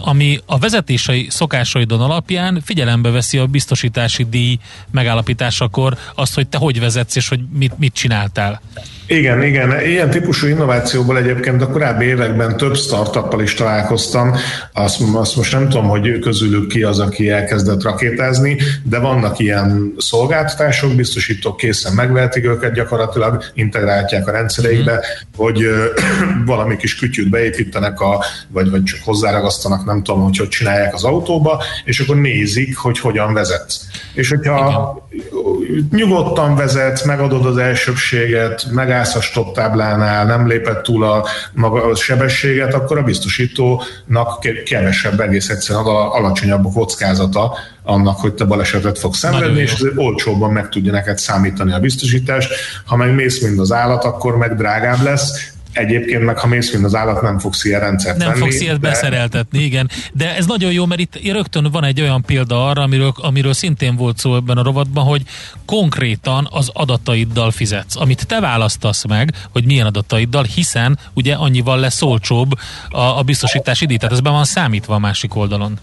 ami 0.00 0.40
a 0.46 0.58
vezetései 0.58 1.26
szokásaidon 1.30 2.00
alapján 2.00 2.60
figyelembe 2.64 3.10
veszi 3.10 3.38
a 3.38 3.46
biztosítási 3.46 4.24
díj 4.24 4.58
megállapításakor 4.90 5.98
azt, 6.14 6.34
hogy 6.34 6.48
te 6.48 6.58
hogy 6.58 6.80
vezetsz 6.80 7.16
és 7.16 7.28
hogy 7.28 7.40
mit, 7.52 7.78
mit 7.78 7.92
csináltál. 7.94 8.60
Igen, 9.06 9.42
igen. 9.42 9.80
Ilyen 9.80 10.10
típusú 10.10 10.46
innovációból 10.46 11.18
egyébként 11.18 11.62
a 11.62 11.68
korábbi 11.68 12.04
években 12.04 12.56
több 12.56 12.76
startuppal 12.76 13.40
is 13.40 13.54
találkoztam. 13.54 14.34
Azt, 14.72 15.00
azt 15.14 15.36
most 15.36 15.52
nem 15.52 15.68
tudom, 15.68 15.88
hogy 15.88 16.18
közülük 16.18 16.68
ki 16.68 16.82
az, 16.82 16.98
aki 16.98 17.30
elkezdett 17.30 17.82
rakétázni, 17.82 18.58
de 18.82 18.98
vannak 18.98 19.38
ilyen 19.38 19.94
szolgáltatások, 19.98 20.94
biztosítók 20.94 21.56
készen 21.56 21.92
megvehetik 21.92 22.44
őket, 22.44 22.74
gyakorlatilag 22.74 23.42
integrálják 23.54 24.28
a 24.28 24.30
rendszereikbe, 24.30 24.92
mm. 24.92 24.98
hogy 25.36 25.68
valami 26.46 26.76
kis 26.76 26.98
kütyűt 26.98 27.30
beépítenek, 27.30 28.00
a, 28.00 28.24
vagy, 28.48 28.70
vagy 28.70 28.82
csak 28.82 29.00
hozzáragasztanak, 29.04 29.84
nem 29.84 30.02
tudom, 30.02 30.22
hogy 30.22 30.36
hogy 30.36 30.48
csinálják 30.48 30.94
az 30.94 31.04
autóba, 31.04 31.62
és 31.84 32.00
akkor 32.00 32.16
nézik, 32.16 32.76
hogy 32.76 32.98
hogyan 32.98 33.34
vezetsz. 33.34 33.86
És 34.14 34.28
hogyha 34.28 35.02
Igen. 35.10 35.88
nyugodtan 35.90 36.56
vezetsz, 36.56 37.04
megadod 37.04 37.46
az 37.46 37.56
elsőbséget, 37.56 38.66
meg 38.70 38.92
megállsz 38.94 39.14
a 39.14 39.20
stop 39.20 39.54
táblánál, 39.54 40.24
nem 40.24 40.46
lépett 40.46 40.82
túl 40.82 41.04
a, 41.04 41.26
maga 41.52 41.84
a 41.84 41.94
sebességet, 41.94 42.74
akkor 42.74 42.98
a 42.98 43.02
biztosítónak 43.02 44.46
kevesebb, 44.64 45.20
egész 45.20 45.48
egyszerűen 45.48 45.84
alacsonyabb 45.86 46.66
a 46.66 46.70
kockázata 46.70 47.56
annak, 47.82 48.18
hogy 48.18 48.34
te 48.34 48.44
balesetet 48.44 48.98
fogsz 48.98 49.18
szenvedni, 49.18 49.60
és 49.60 49.84
olcsóbban 49.96 50.52
meg 50.52 50.68
tudja 50.68 50.92
neked 50.92 51.18
számítani 51.18 51.72
a 51.72 51.78
biztosítást. 51.78 52.54
Ha 52.84 52.96
meg 52.96 53.14
mész, 53.14 53.40
mint 53.40 53.58
az 53.58 53.72
állat, 53.72 54.04
akkor 54.04 54.36
meg 54.36 54.56
drágább 54.56 55.02
lesz, 55.02 55.53
Egyébként 55.74 56.24
meg, 56.24 56.38
ha 56.38 56.46
mész, 56.46 56.72
mint 56.72 56.84
az 56.84 56.94
állat, 56.94 57.22
nem 57.22 57.38
fogsz 57.38 57.64
ilyen 57.64 57.80
rendszert 57.80 58.16
Nem 58.16 58.28
venni, 58.28 58.40
fogsz 58.40 58.60
ilyet 58.60 58.80
de... 58.80 58.88
beszereltetni, 58.88 59.58
igen. 59.58 59.90
De 60.12 60.36
ez 60.36 60.46
nagyon 60.46 60.72
jó, 60.72 60.86
mert 60.86 61.00
itt 61.00 61.32
rögtön 61.32 61.70
van 61.70 61.84
egy 61.84 62.00
olyan 62.00 62.22
példa 62.22 62.68
arra, 62.68 62.82
amiről, 62.82 63.12
amiről 63.16 63.52
szintén 63.52 63.96
volt 63.96 64.18
szó 64.18 64.36
ebben 64.36 64.56
a 64.56 64.62
rovatban, 64.62 65.04
hogy 65.04 65.22
konkrétan 65.64 66.48
az 66.50 66.70
adataiddal 66.72 67.50
fizetsz. 67.50 67.96
Amit 67.96 68.26
te 68.26 68.40
választasz 68.40 69.06
meg, 69.06 69.34
hogy 69.50 69.64
milyen 69.64 69.86
adataiddal, 69.86 70.44
hiszen 70.54 70.98
ugye 71.14 71.34
annyival 71.34 71.78
lesz 71.78 72.02
olcsóbb 72.02 72.50
a, 72.90 73.18
a 73.18 73.22
biztosítási 73.22 73.86
díj. 73.86 73.96
Tehát 73.96 74.14
ez 74.14 74.20
be 74.20 74.30
van 74.30 74.44
számítva 74.44 74.94
a 74.94 74.98
másik 74.98 75.34
oldalon. 75.34 75.78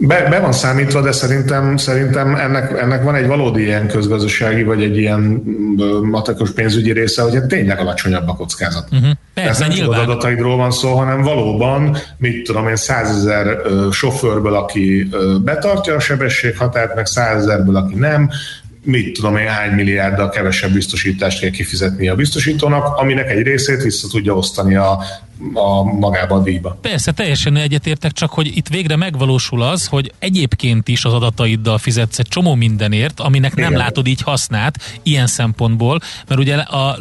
Be, 0.00 0.26
be 0.30 0.38
van 0.40 0.52
számítva, 0.52 1.00
de 1.00 1.12
szerintem, 1.12 1.76
szerintem 1.76 2.34
ennek, 2.34 2.80
ennek 2.80 3.02
van 3.02 3.14
egy 3.14 3.26
valódi 3.26 3.62
ilyen 3.62 3.88
közgazdasági, 3.88 4.62
vagy 4.62 4.82
egy 4.82 4.96
ilyen 4.96 5.20
matekos 6.02 6.50
pénzügyi 6.50 6.92
része, 6.92 7.22
hogy 7.22 7.44
tényleg 7.44 7.78
alacsonyabb 7.78 8.28
a 8.28 8.34
kockázat. 8.34 8.88
Uh-huh. 8.92 9.10
Persze, 9.34 9.50
Ez 9.50 9.58
nem 9.58 9.70
tudod 9.70 9.98
adataidról 9.98 10.56
van 10.56 10.70
szó, 10.70 10.94
hanem 10.94 11.22
valóban, 11.22 11.96
mit 12.16 12.42
tudom 12.42 12.68
én, 12.68 12.76
százezer 12.76 13.58
sofőrből, 13.90 14.54
aki 14.54 15.08
betartja 15.44 15.94
a 15.94 16.00
sebességhatárt, 16.00 16.94
meg 16.94 17.06
százezerből, 17.06 17.76
aki 17.76 17.94
nem, 17.94 18.30
mit 18.82 19.12
tudom 19.12 19.36
én, 19.36 19.46
hány 19.46 19.70
milliárddal 19.70 20.28
kevesebb 20.28 20.72
biztosítást 20.72 21.40
kell 21.40 21.50
kifizetni 21.50 22.08
a 22.08 22.14
biztosítónak, 22.14 22.96
aminek 22.96 23.30
egy 23.30 23.42
részét 23.42 23.82
vissza 23.82 24.08
tudja 24.08 24.34
osztani 24.34 24.76
a, 24.76 24.98
a 25.54 25.82
magába 25.82 26.34
a 26.34 26.42
díjba. 26.42 26.78
Persze, 26.80 27.12
teljesen 27.12 27.56
egyetértek, 27.56 28.12
csak 28.12 28.30
hogy 28.30 28.56
itt 28.56 28.68
végre 28.68 28.96
megvalósul 28.96 29.62
az, 29.62 29.86
hogy 29.86 30.12
egyébként 30.18 30.88
is 30.88 31.04
az 31.04 31.12
adataiddal 31.12 31.78
fizetsz 31.78 32.18
egy 32.18 32.28
csomó 32.28 32.54
mindenért, 32.54 33.20
aminek 33.20 33.52
Igen. 33.52 33.70
nem 33.70 33.80
látod 33.80 34.06
így 34.06 34.22
hasznát 34.22 34.98
ilyen 35.02 35.26
szempontból, 35.26 36.00
mert 36.28 36.40
ugye 36.40 36.56
a, 36.56 36.98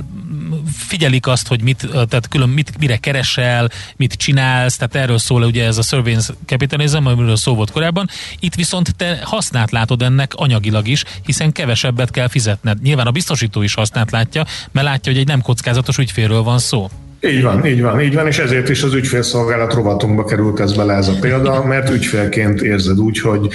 figyelik 0.73 1.27
azt, 1.27 1.47
hogy 1.47 1.61
mit, 1.61 1.87
tehát 1.91 2.27
külön 2.27 2.49
mit, 2.49 2.77
mire 2.79 2.97
keresel, 2.97 3.69
mit 3.95 4.13
csinálsz, 4.13 4.77
tehát 4.77 4.95
erről 4.95 5.17
szól 5.17 5.43
ugye 5.43 5.65
ez 5.65 5.77
a 5.77 5.81
surveillance 5.81 6.33
capitalism, 6.45 7.05
amiről 7.05 7.35
szó 7.35 7.55
volt 7.55 7.71
korábban. 7.71 8.09
Itt 8.39 8.55
viszont 8.55 8.95
te 8.95 9.19
hasznát 9.23 9.71
látod 9.71 10.01
ennek 10.01 10.33
anyagilag 10.35 10.87
is, 10.87 11.03
hiszen 11.25 11.51
kevesebbet 11.51 12.11
kell 12.11 12.27
fizetned. 12.27 12.81
Nyilván 12.81 13.07
a 13.07 13.11
biztosító 13.11 13.61
is 13.61 13.73
hasznát 13.73 14.11
látja, 14.11 14.45
mert 14.71 14.87
látja, 14.87 15.11
hogy 15.11 15.21
egy 15.21 15.27
nem 15.27 15.41
kockázatos 15.41 15.97
ügyfélről 15.97 16.43
van 16.43 16.59
szó. 16.59 16.89
Így 17.21 17.43
van, 17.43 17.65
így 17.65 17.81
van, 17.81 18.01
így 18.01 18.13
van, 18.13 18.27
és 18.27 18.39
ezért 18.39 18.69
is 18.69 18.83
az 18.83 18.93
ügyfélszolgálat 18.93 19.73
rovatunkba 19.73 20.23
került 20.23 20.59
ez 20.59 20.73
bele 20.73 20.93
ez 20.93 21.07
a 21.07 21.19
példa, 21.19 21.63
mert 21.63 21.89
ügyfélként 21.89 22.61
érzed 22.61 22.99
úgy, 22.99 23.19
hogy 23.19 23.47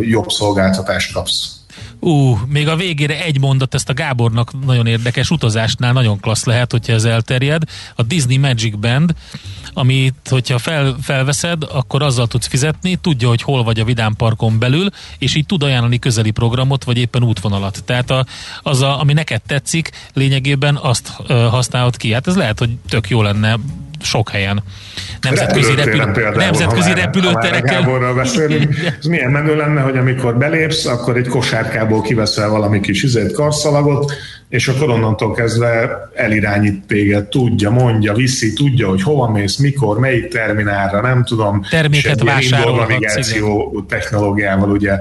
jobb 0.00 0.28
szolgáltatást 0.28 1.12
kapsz. 1.12 1.59
Ú, 2.00 2.38
még 2.46 2.68
a 2.68 2.76
végére 2.76 3.24
egy 3.24 3.40
mondat, 3.40 3.74
ezt 3.74 3.88
a 3.88 3.94
Gábornak 3.94 4.64
nagyon 4.64 4.86
érdekes 4.86 5.30
utazásnál 5.30 5.92
nagyon 5.92 6.20
klassz 6.20 6.44
lehet, 6.44 6.70
hogyha 6.70 6.92
ez 6.92 7.04
elterjed. 7.04 7.62
A 7.94 8.02
Disney 8.02 8.36
Magic 8.36 8.76
Band, 8.76 9.14
amit, 9.72 10.28
hogyha 10.30 10.58
fel, 10.58 10.96
felveszed, 11.02 11.62
akkor 11.72 12.02
azzal 12.02 12.26
tudsz 12.26 12.46
fizetni, 12.46 12.96
tudja, 12.96 13.28
hogy 13.28 13.42
hol 13.42 13.62
vagy 13.62 13.80
a 13.80 13.84
Vidám 13.84 14.14
Parkon 14.16 14.58
belül, 14.58 14.88
és 15.18 15.34
így 15.34 15.46
tud 15.46 15.62
ajánlani 15.62 15.98
közeli 15.98 16.30
programot, 16.30 16.84
vagy 16.84 16.98
éppen 16.98 17.22
útvonalat. 17.22 17.82
Tehát 17.84 18.10
a, 18.10 18.26
az, 18.62 18.80
a, 18.80 19.00
ami 19.00 19.12
neked 19.12 19.42
tetszik, 19.42 19.90
lényegében 20.12 20.76
azt 20.76 21.12
uh, 21.18 21.44
használod 21.46 21.96
ki. 21.96 22.12
Hát 22.12 22.26
ez 22.26 22.36
lehet, 22.36 22.58
hogy 22.58 22.70
tök 22.88 23.08
jó 23.08 23.22
lenne 23.22 23.58
sok 24.02 24.30
helyen. 24.30 24.62
Nemzetközi, 25.20 25.74
repülő, 25.74 26.10
például, 26.12 26.34
nemzetközi 26.34 26.94
repülőterekkel. 26.94 28.14
beszélünk. 28.14 28.74
Ez 28.98 29.04
milyen 29.04 29.30
menő 29.30 29.56
lenne, 29.56 29.80
hogy 29.80 29.96
amikor 29.96 30.38
belépsz, 30.38 30.86
akkor 30.86 31.16
egy 31.16 31.28
kosárkából 31.28 32.02
kiveszel 32.02 32.48
valami 32.48 32.80
kis 32.80 33.02
üzét, 33.02 33.32
karszalagot, 33.32 34.12
és 34.50 34.68
akkor 34.68 34.90
onnantól 34.90 35.32
kezdve 35.32 35.90
elirányít 36.14 36.86
téged, 36.86 37.24
tudja, 37.24 37.70
mondja, 37.70 38.14
viszi, 38.14 38.52
tudja, 38.52 38.88
hogy 38.88 39.02
hova 39.02 39.30
mész, 39.30 39.56
mikor, 39.56 39.98
melyik 39.98 40.28
terminálra, 40.28 41.00
nem 41.00 41.24
tudom. 41.24 41.62
Terméket 41.70 42.22
vásárolhatsz, 42.22 43.34
technológiával 43.88 44.70
ugye 44.70 44.98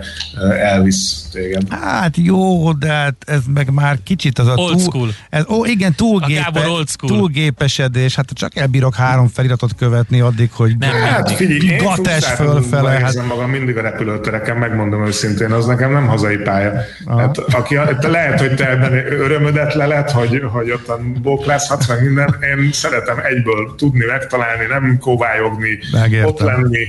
elvisz 0.60 1.30
téged. 1.32 1.62
Hát 1.70 2.18
jó, 2.18 2.74
de 2.74 2.88
hát 2.88 3.16
ez 3.26 3.42
meg 3.54 3.72
már 3.74 3.98
kicsit 4.04 4.40
az 4.40 4.48
a 4.48 4.54
old 4.56 4.72
túl, 4.72 4.82
school. 4.82 5.10
Ez, 5.30 5.44
ó, 5.50 5.66
igen, 5.66 5.94
túlgépe, 5.96 6.68
túlgépesedés, 6.96 8.16
hát 8.16 8.30
csak 8.34 8.56
elbírok 8.56 8.96
három 8.96 9.28
feliratot 9.28 9.76
követni 9.76 10.20
addig, 10.20 10.50
hogy 10.52 10.78
nem, 10.80 10.92
hát 10.92 11.32
figyelj, 11.32 11.78
gates 11.78 12.26
fölfele. 12.26 12.90
Hát... 12.90 13.28
magam 13.28 13.50
mindig 13.50 13.78
a 13.78 13.82
repülőtereken, 13.82 14.58
megmondom 14.58 15.06
őszintén, 15.06 15.52
az 15.52 15.66
nekem 15.66 15.92
nem 15.92 16.08
hazai 16.08 16.38
pálya. 16.38 16.74
Hát, 17.08 17.38
aki, 17.38 17.76
lehet, 18.02 18.40
hogy 18.40 18.56
te 18.56 18.70
ebben 18.70 18.94
örömödet 19.39 19.73
lelet, 19.73 20.12
hogy, 20.12 20.43
hogy 20.52 20.71
ott 20.71 21.02
bóklászhatsz 21.21 21.88
meg 21.88 22.04
minden. 22.04 22.36
Én 22.41 22.71
szeretem 22.71 23.19
egyből 23.19 23.75
tudni, 23.78 24.06
megtalálni, 24.06 24.65
nem 24.65 24.97
kóvályogni, 24.99 25.80
Megértem. 25.91 26.28
ott 26.28 26.39
lenni 26.39 26.88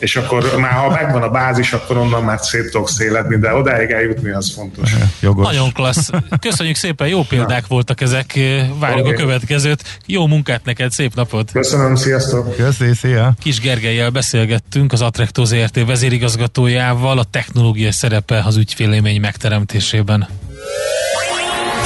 és 0.00 0.16
akkor 0.16 0.56
már 0.58 0.72
ha 0.72 0.90
megvan 0.90 1.22
a 1.22 1.28
bázis, 1.28 1.72
akkor 1.72 1.96
onnan 1.96 2.24
már 2.24 2.38
szép 2.40 2.70
tudok 2.70 2.88
széledni, 2.88 3.36
de 3.36 3.54
odáig 3.54 3.90
eljutni 3.90 4.30
az 4.30 4.52
fontos. 4.54 4.94
Jogos. 5.20 5.46
Nagyon 5.46 5.72
klassz. 5.72 6.10
Köszönjük 6.40 6.76
szépen, 6.76 7.08
jó 7.08 7.22
példák 7.22 7.66
voltak 7.66 8.00
ezek. 8.00 8.38
Várjuk 8.78 9.06
okay. 9.06 9.12
a 9.12 9.16
következőt. 9.16 9.98
Jó 10.06 10.26
munkát 10.26 10.64
neked, 10.64 10.90
szép 10.90 11.14
napot! 11.14 11.50
Köszönöm, 11.52 11.94
sziasztok! 11.94 12.56
Köszönöm, 12.56 12.94
szia! 12.94 13.32
Kis 13.38 13.60
Gergelyel 13.60 14.10
beszélgettünk 14.10 14.92
az 14.92 15.02
Attracto 15.02 15.44
ZRT 15.44 15.86
vezérigazgatójával 15.86 17.18
a 17.18 17.24
technológiai 17.24 17.92
szerepe 17.92 18.42
az 18.44 18.56
ügyfélémény 18.56 19.20
megteremtésében. 19.20 20.28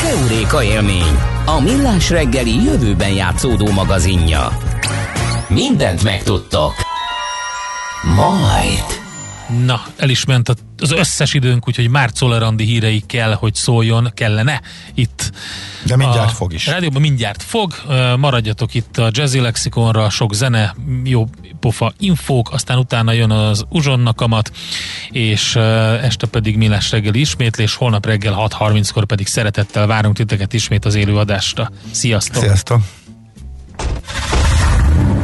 Keuréka 0.05 0.63
élmény, 0.63 1.19
a 1.47 1.61
millás 1.61 2.11
reggeli 2.11 2.65
jövőben 2.65 3.13
játszódó 3.13 3.71
magazinja. 3.71 4.49
Mindent 5.49 6.03
megtudtok. 6.03 6.73
Majd. 8.15 9.04
Na, 9.65 9.83
el 9.97 10.09
is 10.09 10.25
ment 10.25 10.49
az 10.79 10.93
összes 10.93 11.35
időnk, 11.35 11.69
úgyhogy 11.69 11.89
már 11.89 12.11
Czolerandi 12.11 12.65
hírei 12.65 13.03
kell, 13.07 13.33
hogy 13.33 13.55
szóljon, 13.55 14.11
kellene 14.15 14.61
itt. 14.95 15.31
De 15.87 15.97
mindjárt 15.97 16.33
fog 16.33 16.53
is. 16.53 16.67
Rádióban 16.67 17.01
mindjárt 17.01 17.43
fog, 17.43 17.75
maradjatok 18.19 18.75
itt 18.75 18.99
a 18.99 19.11
Jazzy 19.13 19.41
Lexikonra, 19.41 20.11
sok 20.11 20.35
zene, 20.35 20.75
jó 21.05 21.29
pofa 21.61 21.93
infók, 21.99 22.53
aztán 22.53 22.79
utána 22.79 23.13
jön 23.13 23.31
az 23.31 23.65
uzsonna 23.69 24.15
kamat, 24.15 24.53
és 25.11 25.57
este 26.03 26.27
pedig 26.27 26.57
Millás 26.57 26.91
reggeli 26.91 27.21
ismétlés, 27.21 27.75
holnap 27.75 28.07
reggel 28.07 28.35
6.30-kor 28.39 29.05
pedig 29.05 29.27
szeretettel 29.27 29.87
várunk 29.87 30.17
titeket 30.17 30.53
ismét 30.53 30.85
az 30.85 30.95
élőadásra. 30.95 31.71
Sziasztok! 31.91 32.43
Sziasztok! 32.43 32.81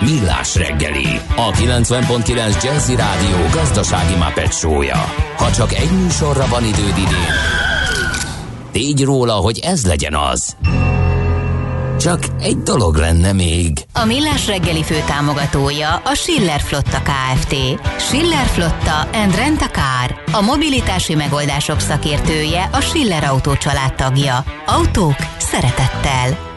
Millás 0.00 0.54
reggeli, 0.54 1.20
a 1.36 1.50
90.9 1.50 2.62
Jazzy 2.62 2.96
Rádió 2.96 3.36
gazdasági 3.52 4.14
mapetsója. 4.14 5.04
Ha 5.36 5.52
csak 5.52 5.72
egy 5.72 5.90
műsorra 5.90 6.46
van 6.46 6.64
időd 6.64 6.98
idén, 6.98 7.34
tégy 8.72 9.04
róla, 9.04 9.32
hogy 9.32 9.58
ez 9.58 9.86
legyen 9.86 10.14
az. 10.14 10.56
Csak 12.02 12.18
egy 12.40 12.58
dolog 12.58 12.96
lenne 12.96 13.32
még. 13.32 13.84
A 13.92 14.04
Millás 14.04 14.46
reggeli 14.46 14.82
fő 14.82 15.02
támogatója 15.06 15.94
a 16.04 16.14
Schiller 16.14 16.60
Flotta 16.60 17.02
KFT. 17.02 17.54
Schiller 17.98 18.46
Flotta 18.46 19.08
and 19.12 19.34
Rent 19.34 19.62
a 19.62 19.68
Car. 19.68 20.22
A 20.32 20.40
mobilitási 20.40 21.14
megoldások 21.14 21.80
szakértője 21.80 22.68
a 22.72 22.80
Schiller 22.80 23.24
Autó 23.24 23.52
tagja. 23.96 24.44
Autók 24.66 25.16
szeretettel. 25.38 26.51